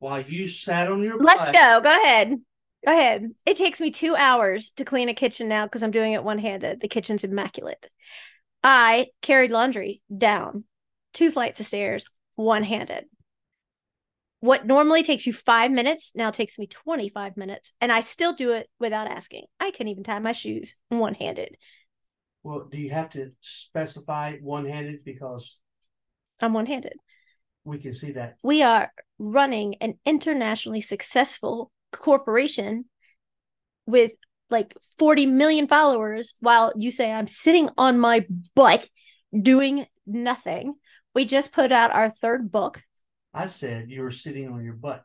while 0.04 0.20
you 0.20 0.46
sat 0.46 0.90
on 0.90 1.00
your 1.00 1.18
Let's 1.18 1.46
butt. 1.46 1.54
go. 1.54 1.80
Go 1.82 1.88
ahead. 1.88 2.38
Go 2.84 2.92
ahead. 2.92 3.30
It 3.46 3.56
takes 3.56 3.80
me 3.80 3.90
two 3.90 4.14
hours 4.14 4.72
to 4.72 4.84
clean 4.84 5.08
a 5.08 5.14
kitchen 5.14 5.48
now 5.48 5.64
because 5.64 5.82
I'm 5.82 5.90
doing 5.90 6.12
it 6.12 6.24
one 6.24 6.38
handed. 6.38 6.80
The 6.80 6.88
kitchen's 6.88 7.24
immaculate. 7.24 7.90
I 8.62 9.08
carried 9.22 9.50
laundry 9.50 10.02
down 10.14 10.64
two 11.12 11.30
flights 11.30 11.60
of 11.60 11.66
stairs 11.66 12.04
one 12.34 12.64
handed. 12.64 13.04
What 14.40 14.66
normally 14.66 15.02
takes 15.02 15.26
you 15.26 15.32
five 15.32 15.70
minutes 15.70 16.12
now 16.14 16.30
takes 16.30 16.58
me 16.58 16.66
25 16.66 17.36
minutes, 17.38 17.72
and 17.80 17.90
I 17.90 18.00
still 18.00 18.34
do 18.34 18.52
it 18.52 18.68
without 18.78 19.06
asking. 19.06 19.46
I 19.58 19.70
can 19.70 19.88
even 19.88 20.04
tie 20.04 20.18
my 20.18 20.32
shoes 20.32 20.76
one 20.90 21.14
handed. 21.14 21.56
Well, 22.42 22.68
do 22.70 22.76
you 22.76 22.90
have 22.90 23.08
to 23.10 23.32
specify 23.40 24.36
one 24.42 24.66
handed 24.66 25.02
because 25.02 25.58
I'm 26.40 26.52
one 26.52 26.66
handed. 26.66 26.98
we 27.64 27.78
can 27.78 27.94
see 27.94 28.12
that? 28.12 28.36
We 28.42 28.62
are 28.62 28.92
running 29.18 29.76
an 29.76 29.94
internationally 30.04 30.82
successful 30.82 31.70
corporation 31.98 32.84
with 33.86 34.12
like 34.50 34.74
40 34.98 35.26
million 35.26 35.66
followers 35.66 36.34
while 36.40 36.72
you 36.76 36.90
say 36.90 37.10
I'm 37.10 37.26
sitting 37.26 37.70
on 37.76 37.98
my 37.98 38.26
butt 38.54 38.88
doing 39.38 39.86
nothing. 40.06 40.74
We 41.14 41.24
just 41.24 41.52
put 41.52 41.72
out 41.72 41.92
our 41.94 42.10
third 42.10 42.50
book. 42.50 42.82
I 43.32 43.46
said 43.46 43.90
you 43.90 44.02
were 44.02 44.10
sitting 44.10 44.48
on 44.48 44.64
your 44.64 44.74
butt. 44.74 45.04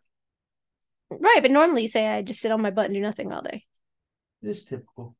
Right, 1.10 1.39
but 1.41 1.52
normally 1.52 1.84
you 1.84 1.88
say 1.88 2.08
I 2.08 2.21
just 2.21 2.39
sit 2.39 2.52
on 2.52 2.62
my 2.62 2.69
butt 2.69 2.86
and 2.86 2.93
do 2.93 3.02
nothing 3.02 3.32
all 3.32 3.41
day. 3.41 3.65
This 4.41 4.63
typical. 4.63 5.15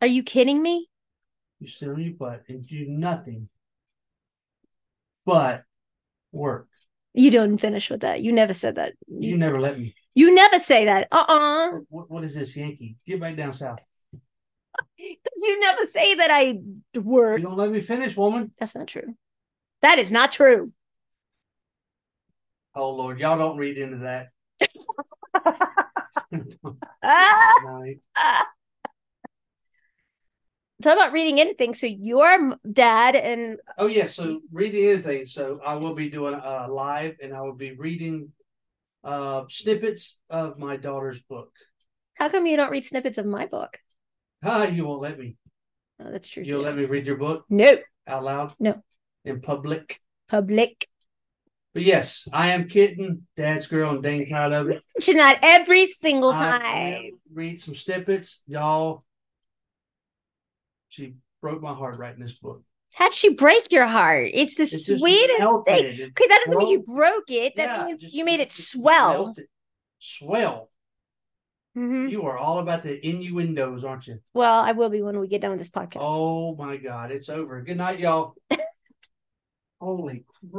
Are 0.00 0.06
you 0.06 0.22
kidding 0.22 0.62
me? 0.62 0.88
You 1.58 1.66
sit 1.66 1.88
on 1.88 2.00
your 2.00 2.14
butt 2.14 2.44
and 2.48 2.66
do 2.66 2.86
nothing 2.88 3.48
but 5.24 5.64
Work. 6.32 6.68
You 7.12 7.30
didn't 7.30 7.58
finish 7.58 7.90
with 7.90 8.00
that. 8.00 8.22
You 8.22 8.32
never 8.32 8.54
said 8.54 8.76
that. 8.76 8.94
You 9.06 9.30
You, 9.30 9.36
never 9.36 9.60
let 9.60 9.78
me. 9.78 9.94
You 10.14 10.34
never 10.34 10.58
say 10.58 10.86
that. 10.86 11.08
Uh-uh. 11.10 11.78
What, 11.88 12.10
what 12.10 12.24
is 12.24 12.34
this, 12.34 12.56
Yankee? 12.56 12.96
Get 13.06 13.20
back 13.20 13.36
down 13.36 13.52
south. 13.52 13.82
Because 14.96 15.42
you 15.42 15.60
never 15.60 15.86
say 15.86 16.14
that 16.14 16.30
I 16.30 16.58
work. 16.98 17.40
You 17.40 17.46
don't 17.46 17.56
let 17.56 17.70
me 17.70 17.80
finish, 17.80 18.16
woman. 18.16 18.52
That's 18.58 18.74
not 18.74 18.86
true. 18.86 19.14
That 19.82 19.98
is 19.98 20.12
not 20.12 20.32
true. 20.32 20.72
Oh 22.74 22.90
Lord, 22.90 23.18
y'all 23.18 23.36
don't 23.36 23.58
read 23.58 23.76
into 23.76 23.98
that. 23.98 24.28
Talk 30.82 30.96
about 30.96 31.12
reading 31.12 31.38
into 31.38 31.54
things. 31.54 31.80
So 31.80 31.86
your 31.86 32.56
dad 32.70 33.14
and 33.14 33.58
Oh 33.78 33.86
yeah, 33.86 34.06
so 34.06 34.40
reading 34.50 34.86
anything. 34.86 35.26
So 35.26 35.60
I 35.64 35.74
will 35.74 35.94
be 35.94 36.10
doing 36.10 36.34
a 36.34 36.66
live, 36.68 37.16
and 37.22 37.34
I 37.34 37.40
will 37.42 37.54
be 37.54 37.72
reading 37.72 38.32
uh 39.04 39.44
snippets 39.48 40.18
of 40.30 40.58
my 40.58 40.76
daughter's 40.76 41.20
book. 41.22 41.50
how 42.14 42.28
come 42.28 42.46
you 42.46 42.56
don't 42.56 42.70
read 42.70 42.84
snippets 42.84 43.18
of 43.18 43.26
my 43.26 43.46
book? 43.46 43.78
Ah, 44.44 44.64
you 44.66 44.84
won't 44.86 45.02
let 45.02 45.18
me. 45.18 45.36
Oh, 46.00 46.10
that's 46.10 46.28
true. 46.28 46.42
You'll 46.44 46.60
too. 46.60 46.66
let 46.66 46.76
me 46.76 46.84
read 46.84 47.06
your 47.06 47.16
book 47.16 47.44
No. 47.48 47.78
out 48.06 48.24
loud? 48.24 48.54
No. 48.58 48.82
In 49.24 49.40
public. 49.40 50.00
Public. 50.28 50.88
But 51.74 51.84
yes, 51.84 52.28
I 52.32 52.50
am 52.50 52.68
kitten, 52.68 53.26
dad's 53.36 53.66
girl, 53.66 53.90
and 53.92 54.02
dang 54.02 54.28
proud 54.28 54.52
of 54.52 54.68
it. 54.68 54.82
Mention 54.96 55.16
that 55.16 55.38
every 55.42 55.86
single 55.86 56.32
time. 56.32 57.12
read 57.32 57.60
some 57.60 57.74
snippets, 57.74 58.42
y'all. 58.46 59.04
She 60.88 61.14
broke 61.40 61.62
my 61.62 61.72
heart 61.72 61.96
writing 61.98 62.20
this 62.20 62.32
book. 62.32 62.62
How'd 62.94 63.14
she 63.14 63.32
break 63.34 63.72
your 63.72 63.86
heart? 63.86 64.30
It's 64.34 64.54
the 64.56 64.64
It's 64.64 64.86
sweetest 64.86 65.38
thing. 65.38 65.40
It 65.40 65.42
Okay, 65.42 65.96
that 66.28 66.44
doesn't 66.46 66.58
mean 66.58 66.68
you 66.68 66.80
broke. 66.82 67.30
it. 67.30 67.56
That 67.56 67.78
Yeah, 67.78 67.86
means 67.86 68.02
just- 68.02 68.14
you 68.14 68.24
made 68.24 68.40
it 68.40 68.52
swell. 68.52 69.34
Swell. 69.98 70.70
Mhm. 71.76 72.10
You 72.10 72.24
are 72.26 72.36
all 72.36 72.58
about 72.58 72.82
the 72.82 73.04
innuendos, 73.06 73.82
aren't 73.82 74.06
you? 74.06 74.20
Well, 74.34 74.60
I 74.60 74.72
will 74.72 74.90
be 74.90 75.00
when 75.00 75.18
we 75.18 75.26
get 75.26 75.40
done 75.40 75.52
with 75.52 75.58
this 75.60 75.70
podcast. 75.70 76.00
Oh 76.02 76.54
my 76.54 76.76
God, 76.76 77.10
it's 77.10 77.30
over. 77.30 77.62
Good 77.62 77.78
night, 77.78 77.98
y'all. 77.98 78.34
Holy 79.80 80.24
crap. 80.28 80.52